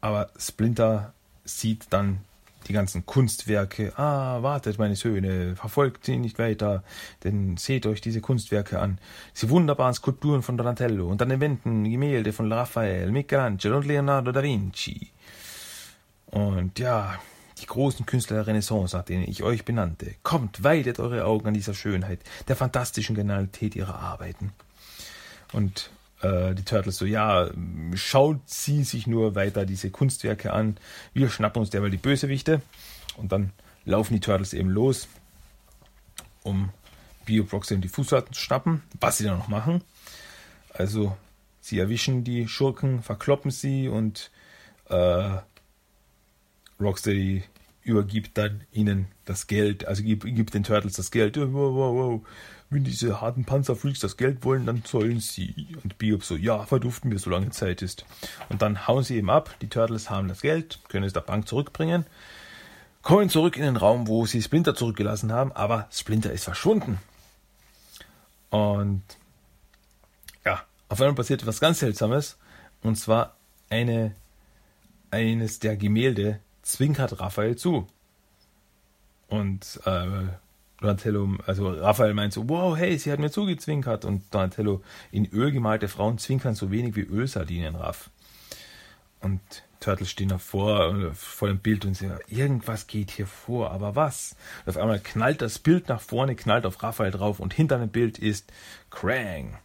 [0.00, 1.12] aber Splinter
[1.44, 2.20] sieht dann
[2.66, 3.98] die ganzen Kunstwerke.
[3.98, 6.82] Ah, wartet, meine Söhne, verfolgt sie nicht weiter,
[7.24, 8.98] denn seht euch diese Kunstwerke an.
[9.34, 14.32] Diese wunderbaren Skulpturen von Donatello und an den Wänden Gemälde von Raphael, Michelangelo und Leonardo
[14.32, 15.10] da Vinci.
[16.26, 17.18] Und ja,
[17.60, 20.14] die großen Künstler der Renaissance, nach denen ich euch benannte.
[20.22, 24.52] Kommt, weidet eure Augen an dieser Schönheit, der fantastischen Genialität ihrer Arbeiten.
[25.52, 25.90] Und
[26.22, 27.50] äh, die Turtles so, ja,
[27.94, 30.76] schaut sie sich nur weiter diese Kunstwerke an.
[31.12, 32.62] Wir schnappen uns derweil die Bösewichte.
[33.16, 33.52] Und dann
[33.84, 35.08] laufen die Turtles eben los,
[36.42, 36.70] um
[37.24, 39.82] Bio Proxy die Fußsoldaten zu schnappen, was sie dann noch machen.
[40.72, 41.16] Also,
[41.60, 44.30] sie erwischen die Schurken, verkloppen sie und
[44.88, 45.38] äh,
[46.80, 47.42] Rocksteady
[47.82, 51.36] übergibt dann ihnen das Geld, also gibt, gibt den Turtles das Geld.
[51.36, 52.20] Wow, wow, wow.
[52.70, 55.68] Wenn diese harten Panzerfreaks das Geld wollen, dann sollen sie.
[55.82, 58.04] Und Biob so, ja, verduften wir, solange Zeit ist.
[58.50, 59.54] Und dann hauen sie eben ab.
[59.62, 62.04] Die Turtles haben das Geld, können es der Bank zurückbringen,
[63.00, 66.98] kommen zurück in den Raum, wo sie Splinter zurückgelassen haben, aber Splinter ist verschwunden.
[68.50, 69.02] Und
[70.44, 72.36] ja, auf einmal passiert etwas ganz Seltsames.
[72.82, 73.36] Und zwar
[73.70, 74.14] eine,
[75.10, 77.86] eines der Gemälde zwinkert Raphael zu.
[79.28, 80.28] Und äh,
[80.80, 84.04] Donatello, also Raphael meint so, wow, hey, sie hat mir zugezwinkert.
[84.04, 88.10] Und Donatello, in Öl gemalte Frauen zwinkern so wenig wie Ölsardinen, Raff.
[89.20, 89.40] Und
[89.80, 94.36] Turtles stehen davor, äh, vor dem Bild und sagen, irgendwas geht hier vor, aber was?
[94.64, 97.88] Und auf einmal knallt das Bild nach vorne, knallt auf Raphael drauf und hinter dem
[97.88, 98.52] Bild ist
[98.90, 99.58] Krang.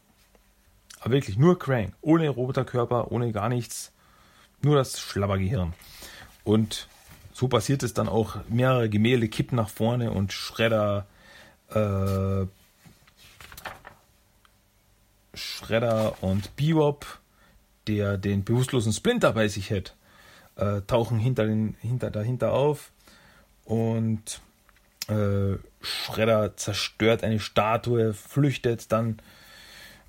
[1.00, 3.92] Aber wirklich nur Krang, ohne Roboterkörper, ohne gar nichts,
[4.62, 5.74] nur das Schlabbergehirn.
[6.44, 6.88] Und
[7.34, 8.38] so passiert es dann auch.
[8.48, 11.08] Mehrere Gemälde kippen nach vorne und Schredder,
[11.70, 12.46] äh,
[15.34, 17.20] Schredder und Bebop,
[17.88, 19.96] der den bewusstlosen Splinter bei sich hat,
[20.56, 22.92] äh, tauchen hinter den, hinter, dahinter auf
[23.66, 24.40] und
[25.08, 29.18] äh, Schredder zerstört eine Statue, flüchtet dann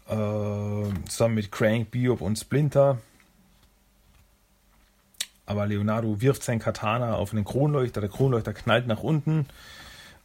[0.08, 2.98] äh, zusammen mit Crank, Bebop und Splinter
[5.46, 9.46] aber Leonardo wirft sein Katana auf einen Kronleuchter, der Kronleuchter knallt nach unten.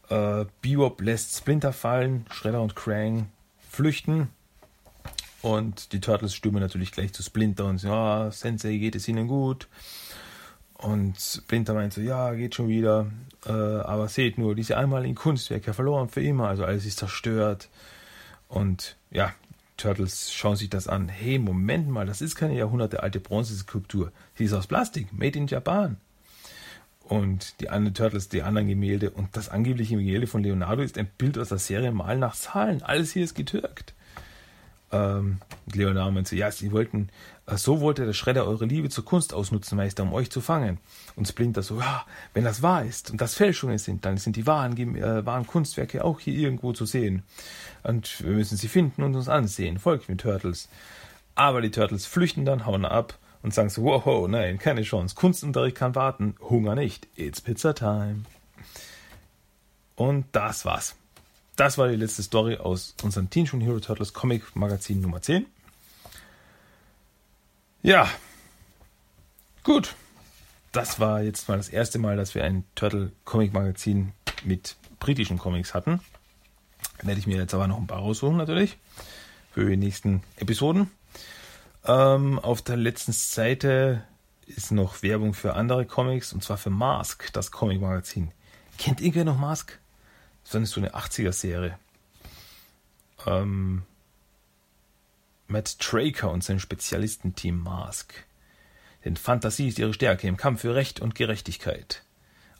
[0.09, 3.27] Äh, Bebop lässt Splinter fallen, Shredder und Krang
[3.69, 4.29] flüchten.
[5.41, 9.27] Und die Turtles stürmen natürlich gleich zu Splinter und sagen, ja, Sensei, geht es Ihnen
[9.27, 9.67] gut?
[10.73, 13.07] Und Splinter meint so, ja, geht schon wieder.
[13.45, 17.69] Äh, aber seht nur, diese einmaligen Kunstwerke verloren für immer, also alles ist zerstört.
[18.47, 19.33] Und ja,
[19.79, 21.09] Turtles schauen sich das an.
[21.09, 24.11] Hey, Moment mal, das ist keine jahrhundertealte Bronzeskulptur.
[24.35, 25.97] Sie ist aus Plastik, made in Japan.
[27.03, 31.09] Und die anderen Turtles, die anderen Gemälde und das angebliche Gemälde von Leonardo ist ein
[31.17, 32.83] Bild aus der Serie Mal nach Zahlen.
[32.83, 33.95] Alles hier ist getürkt
[34.91, 35.37] ähm,
[35.73, 37.09] Leonardo meinte, ja, sie wollten,
[37.57, 40.77] so wollte der Schredder eure Liebe zur Kunst ausnutzen, Meister, um euch zu fangen.
[41.15, 44.45] Und Splinter so, ja, wenn das wahr ist und das Fälschungen sind, dann sind die
[44.45, 47.23] wahren, äh, wahren Kunstwerke auch hier irgendwo zu sehen.
[47.83, 49.79] Und wir müssen sie finden und uns ansehen.
[49.79, 50.69] Folgt mir, Turtles.
[51.35, 55.15] Aber die Turtles flüchten dann, hauen ab und sagen so, wow, nein, keine Chance.
[55.15, 57.07] Kunstunterricht kann warten, Hunger nicht.
[57.15, 58.25] It's Pizza Time.
[59.95, 60.95] Und das war's.
[61.55, 65.45] Das war die letzte Story aus unserem Teen Hero Turtles Comic Magazin Nummer 10.
[67.81, 68.09] Ja,
[69.63, 69.95] gut.
[70.71, 74.11] Das war jetzt mal das erste Mal, dass wir ein Turtle Comic Magazin
[74.43, 76.01] mit britischen Comics hatten.
[77.01, 78.77] Werde ich mir jetzt aber noch ein paar raussuchen, natürlich,
[79.51, 80.91] für die nächsten Episoden.
[81.85, 84.03] Ähm, auf der letzten Seite
[84.45, 88.31] ist noch Werbung für andere Comics, und zwar für Mask, das Comic Magazin.
[88.77, 89.79] Kennt irgendwer noch Mask?
[90.43, 91.79] Das ist so eine 80er-Serie.
[93.25, 93.83] Ähm,
[95.49, 98.13] Matt Traker und sein Spezialistenteam Mask.
[99.03, 102.03] Denn Fantasie ist ihre Stärke im Kampf für Recht und Gerechtigkeit.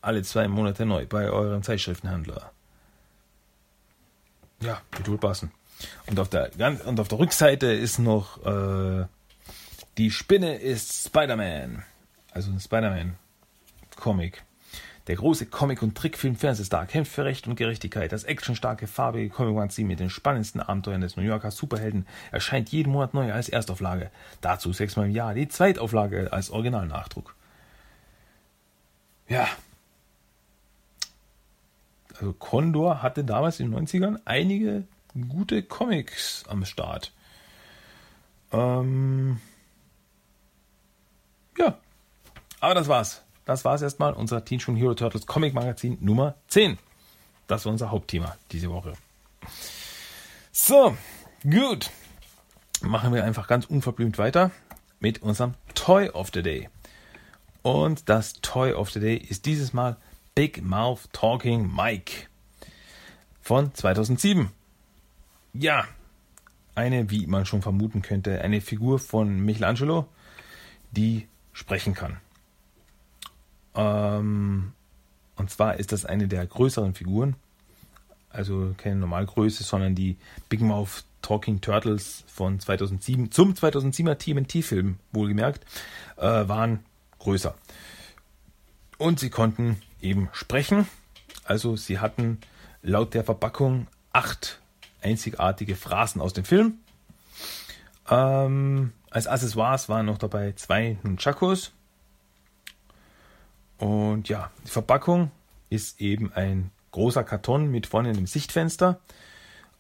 [0.02, 2.52] Alle zwei Monate neu bei eurem Zeitschriftenhändler.
[4.62, 5.52] Ja, wohl passen.
[6.08, 6.52] Und auf der,
[6.86, 9.06] und auf der Rückseite ist noch äh,
[9.98, 11.84] Die Spinne ist Spider-Man.
[12.32, 14.44] Also ein Spider-Man-Comic.
[15.10, 18.12] Der große Comic- und Trickfilm-Fernsehstar kämpft für Recht und Gerechtigkeit.
[18.12, 23.16] Das actionstarke, farbige Comic-Magazin mit den spannendsten Abenteuern des New Yorker Superhelden erscheint jeden Monat
[23.16, 24.12] neu als Erstauflage.
[24.42, 27.34] Dazu sechsmal im Jahr die Zweitauflage als Originalnachdruck.
[29.28, 29.48] Ja.
[32.14, 34.84] Also Condor hatte damals in den 90ern einige
[35.28, 37.14] gute Comics am Start.
[38.52, 39.42] Ähm
[41.58, 41.80] ja.
[42.60, 43.24] Aber das war's.
[43.50, 46.78] Das war es erstmal, unser Teen Schon Hero Turtles Comic Magazin Nummer 10.
[47.48, 48.94] Das war unser Hauptthema diese Woche.
[50.52, 50.96] So,
[51.42, 51.90] gut.
[52.84, 54.52] Machen wir einfach ganz unverblümt weiter
[55.00, 56.70] mit unserem Toy of the Day.
[57.64, 59.98] Und das Toy of the Day ist dieses Mal
[60.36, 62.28] Big Mouth Talking Mike
[63.42, 64.52] von 2007.
[65.54, 65.88] Ja,
[66.76, 70.08] eine, wie man schon vermuten könnte, eine Figur von Michelangelo,
[70.92, 72.18] die sprechen kann.
[73.80, 74.74] Ähm,
[75.38, 77.36] und zwar ist das eine der größeren Figuren,
[78.30, 80.18] also keine Normalgröße, sondern die
[80.50, 85.66] Big Mouth Talking Turtles von 2007 zum 2007er TMNT-Film wohlgemerkt
[86.18, 86.80] äh, waren
[87.20, 87.56] größer.
[88.98, 90.88] Und sie konnten eben sprechen.
[91.46, 92.40] Also sie hatten
[92.82, 94.60] laut der Verpackung acht
[95.02, 96.80] einzigartige Phrasen aus dem Film.
[98.10, 101.72] Ähm, als Accessoires waren noch dabei zwei Nunchakos.
[103.80, 105.32] Und ja, die Verpackung
[105.70, 109.00] ist eben ein großer Karton mit vorne einem Sichtfenster.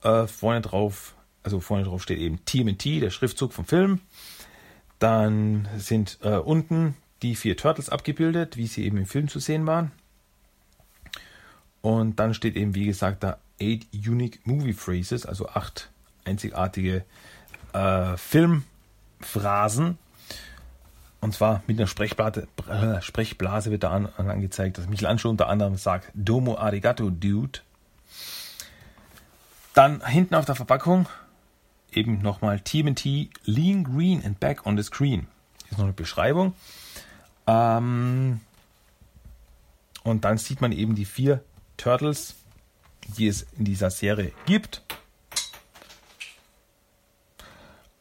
[0.01, 3.99] Äh, vorne drauf, also vorne drauf steht eben TMT, der Schriftzug vom Film.
[4.99, 9.67] Dann sind äh, unten die vier Turtles abgebildet, wie sie eben im Film zu sehen
[9.67, 9.91] waren.
[11.81, 15.91] Und dann steht eben, wie gesagt, da Eight Unique Movie Phrases, also acht
[16.25, 17.03] einzigartige
[17.73, 19.97] äh, Filmphrasen.
[21.21, 25.75] Und zwar mit einer Sprechblase, äh, Sprechblase wird da an, angezeigt, dass Michelangelo unter anderem
[25.75, 27.59] sagt Domo Arigato, Dude.
[29.73, 31.07] Dann hinten auf der Verpackung
[31.91, 35.27] eben nochmal TMT Lean Green and Back on the Screen.
[35.63, 36.53] Hier ist noch eine Beschreibung.
[37.47, 38.39] Ähm,
[40.03, 41.43] und dann sieht man eben die vier
[41.77, 42.35] Turtles,
[43.17, 44.83] die es in dieser Serie gibt.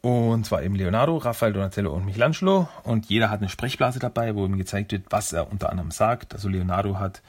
[0.01, 2.69] Und zwar eben Leonardo, Raphael, Donatello und Michelangelo.
[2.83, 6.33] Und jeder hat eine Sprechblase dabei, wo ihm gezeigt wird, was er unter anderem sagt.
[6.33, 7.21] Also Leonardo hat,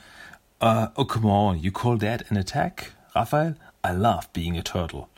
[0.62, 2.92] uh, oh come on, you call that an attack?
[3.12, 5.08] Raphael, I love being a turtle.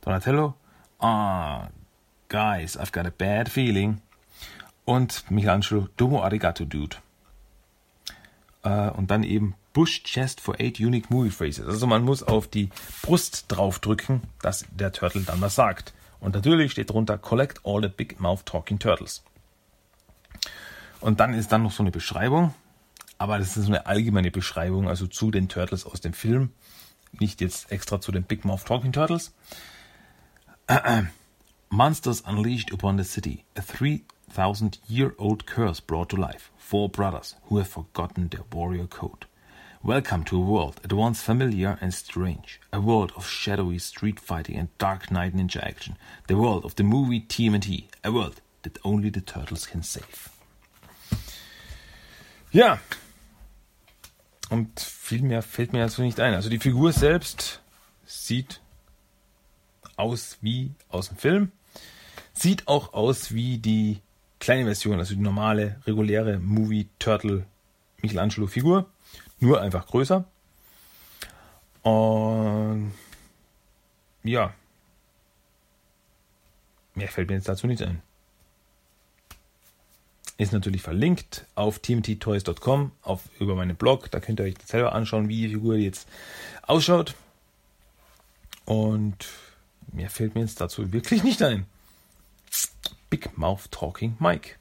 [0.00, 0.54] Donatello,
[1.00, 1.68] ah,
[2.28, 4.00] guys, I've got a bad feeling.
[4.86, 6.96] Und Michelangelo, domo arigato, dude.
[8.64, 11.66] Uh, und dann eben Bush Chest for eight unique movie phrases.
[11.66, 12.70] Also man muss auf die
[13.02, 15.92] Brust draufdrücken, dass der Turtle dann was sagt.
[16.22, 19.24] Und natürlich steht drunter Collect all the Big Mouth Talking Turtles.
[21.00, 22.54] Und dann ist dann noch so eine Beschreibung,
[23.18, 26.52] aber das ist so eine allgemeine Beschreibung, also zu den Turtles aus dem Film,
[27.18, 29.34] nicht jetzt extra zu den Big Mouth Talking Turtles.
[31.70, 37.34] Monsters unleashed upon the city, a 3000 year old curse brought to life, four brothers
[37.48, 39.26] who have forgotten their warrior code.
[39.84, 42.60] Welcome to a world at once familiar and strange.
[42.72, 45.96] A world of shadowy street fighting and dark knight ninja action.
[46.28, 47.86] The world of the movie TMNT.
[48.04, 50.30] A world that only the turtles can save.
[52.52, 52.78] Ja.
[54.50, 56.34] Und viel mehr fällt mir dazu nicht ein.
[56.34, 57.60] Also die Figur selbst
[58.06, 58.60] sieht
[59.96, 61.50] aus wie aus dem Film.
[62.34, 64.00] Sieht auch aus wie die
[64.38, 67.46] kleine Version, also die normale, reguläre Movie Turtle
[68.00, 68.91] Michelangelo Figur.
[69.42, 70.24] Nur einfach größer.
[71.82, 72.92] Und
[74.22, 74.54] ja.
[76.94, 78.00] Mehr fällt mir jetzt dazu nicht ein.
[80.38, 84.12] Ist natürlich verlinkt auf tmttoys.com, auf über meinen Blog.
[84.12, 86.08] Da könnt ihr euch selber anschauen, wie die Figur jetzt
[86.62, 87.16] ausschaut.
[88.64, 89.26] Und
[89.92, 91.66] mehr fällt mir jetzt dazu wirklich nicht ein.
[93.10, 94.54] Big Mouth Talking Mike.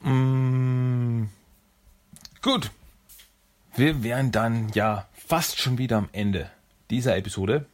[0.00, 1.26] Mm,
[2.42, 2.72] gut,
[3.76, 6.50] wir wären dann ja fast schon wieder am Ende
[6.90, 7.66] dieser Episode.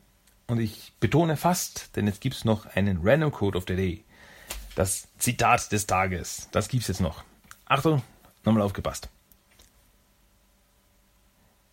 [0.49, 4.05] Und ich betone fast, denn jetzt gibt es noch einen Random Code of the Day.
[4.75, 6.49] Das Zitat des Tages.
[6.51, 7.23] Das gibt es jetzt noch.
[7.67, 8.03] Achtung,
[8.45, 9.09] nochmal aufgepasst.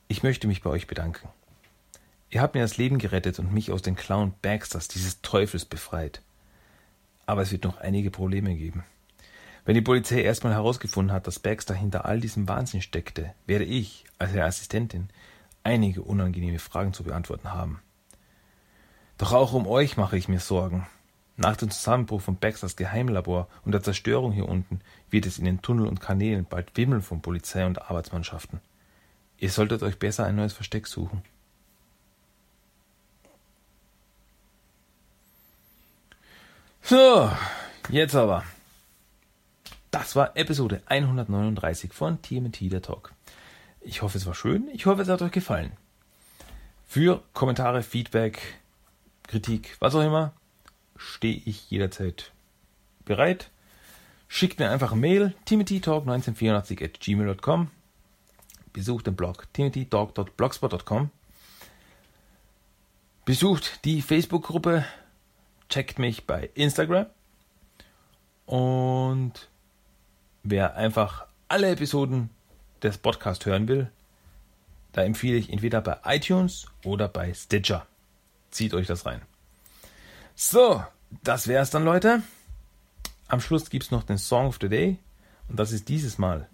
[0.08, 1.28] Ich möchte mich bei euch bedanken.
[2.30, 6.22] Ihr habt mir das Leben gerettet und mich aus den Clown Baxters, dieses Teufels, befreit.
[7.26, 8.84] Aber es wird noch einige Probleme geben.
[9.70, 14.04] Wenn die Polizei erstmal herausgefunden hat, dass Baxter hinter all diesem Wahnsinn steckte, werde ich,
[14.18, 15.10] als ihre Assistentin,
[15.62, 17.80] einige unangenehme Fragen zu beantworten haben.
[19.20, 20.88] Doch auch um euch mache ich mir Sorgen.
[21.38, 25.62] Nach dem Zusammenbruch von Baxters Geheimlabor und der Zerstörung hier unten wird es in den
[25.62, 28.62] Tunnel und Kanälen bald wimmeln von Polizei und Arbeitsmannschaften.
[29.38, 31.22] Ihr solltet euch besser ein neues Versteck suchen.
[36.82, 37.30] So,
[37.92, 38.44] jetzt aber.
[39.92, 43.12] Das war Episode 139 von TMT der Talk.
[43.82, 44.70] Ich hoffe, es war schön.
[44.74, 45.72] Ich hoffe, es hat euch gefallen.
[46.86, 48.60] Für Kommentare, Feedback,
[49.24, 50.34] Kritik, was auch immer,
[50.96, 52.32] stehe ich jederzeit
[53.06, 53.50] bereit.
[54.28, 57.72] Schickt mir einfach eine Mail, timothytalk1984 at gmail.com.
[58.74, 61.10] Besucht den Blog timothytalk.blogspot.com.
[63.26, 64.86] Besucht die Facebook-Gruppe,
[65.68, 67.08] checkt mich bei Instagram
[68.46, 69.50] und
[70.44, 72.30] wer einfach alle Episoden
[72.82, 73.92] des Podcasts hören will,
[74.94, 77.86] da empfehle ich entweder bei iTunes oder bei Stitcher.
[78.52, 79.22] Zieht euch das rein.
[80.36, 80.84] So,
[81.24, 82.24] das wär's dann, Leute.
[83.28, 84.98] Am Schluss gibt's noch den Song of the Day
[85.48, 86.50] und das ist dieses Mal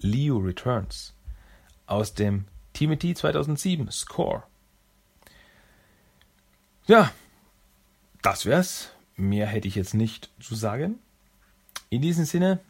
[0.00, 1.14] Leo Returns
[1.86, 4.42] aus dem Timothy 2007 Score.
[6.86, 7.12] Ja,
[8.22, 8.90] das wär's.
[9.16, 10.98] Mehr hätte ich jetzt nicht zu sagen.
[11.90, 12.60] In diesem Sinne,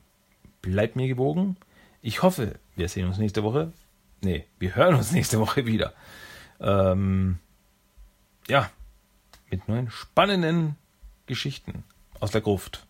[0.63, 1.57] bleibt mir gewogen.
[2.03, 3.73] Ich hoffe, wir sehen uns nächste Woche.
[4.21, 5.93] Nee, wir hören uns nächste Woche wieder.
[6.61, 7.39] Ähm,
[8.49, 8.71] ja,
[9.51, 10.77] mit neuen spannenden
[11.27, 11.85] Geschichten
[12.21, 12.87] aus der Gruft.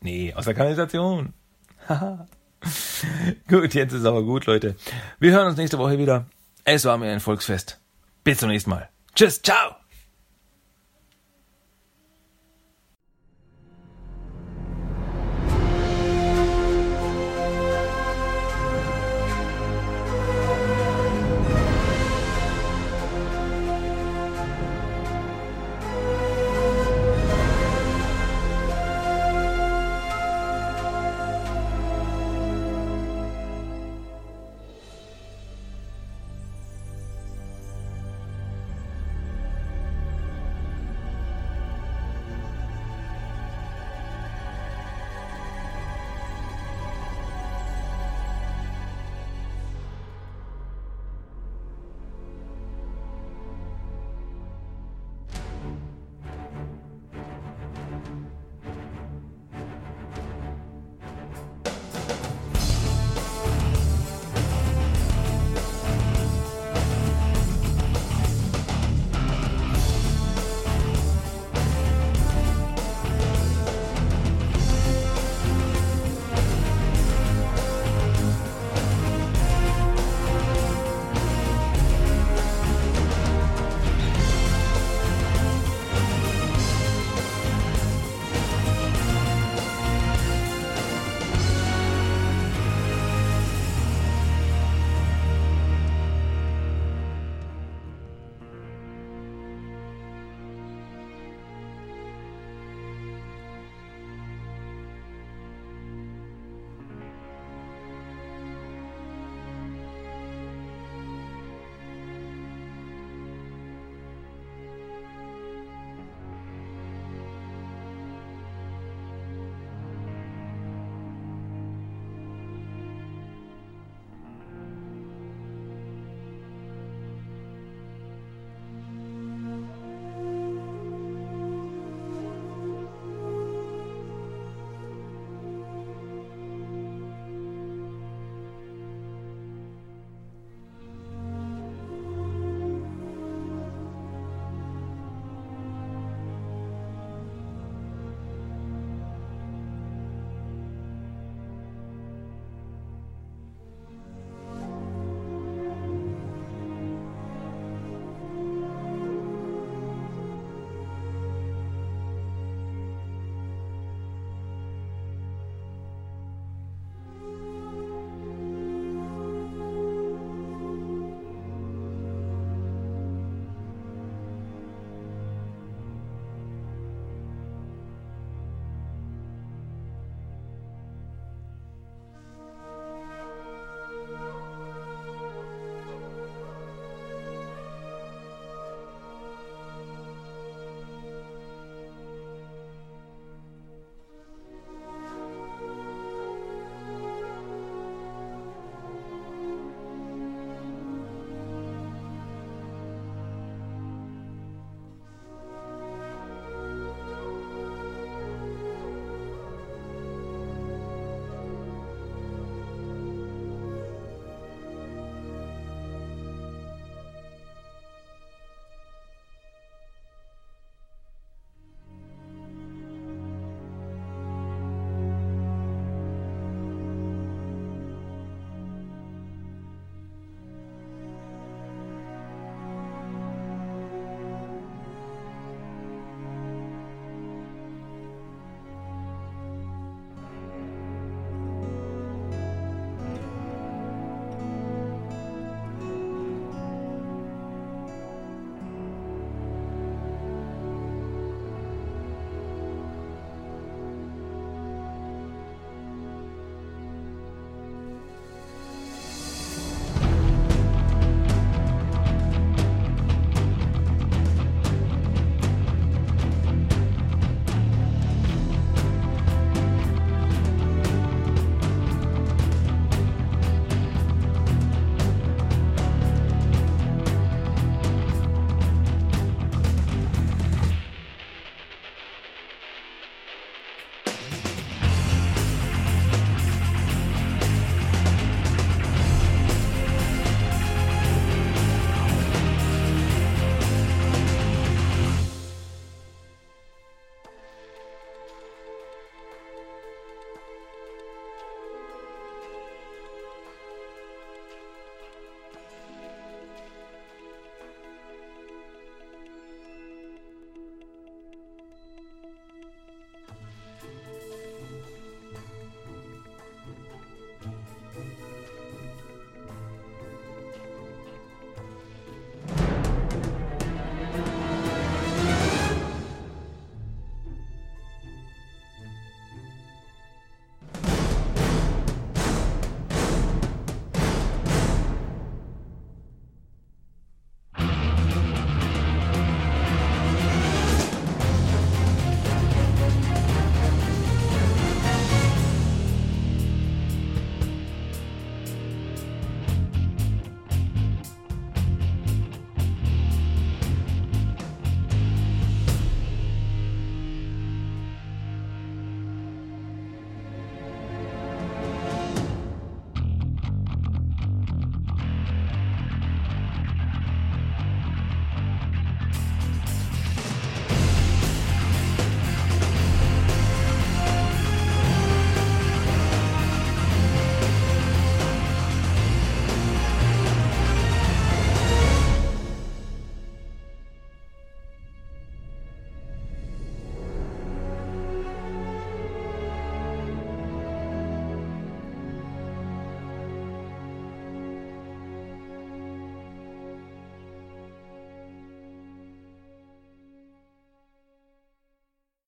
[0.00, 1.32] Nee, aus der Kanalisation.
[3.48, 4.76] gut, jetzt ist aber gut, Leute.
[5.18, 6.26] Wir hören uns nächste Woche wieder.
[6.64, 7.80] Es war mir ein Volksfest.
[8.22, 8.88] Bis zum nächsten Mal.
[9.14, 9.83] Tschüss, ciao.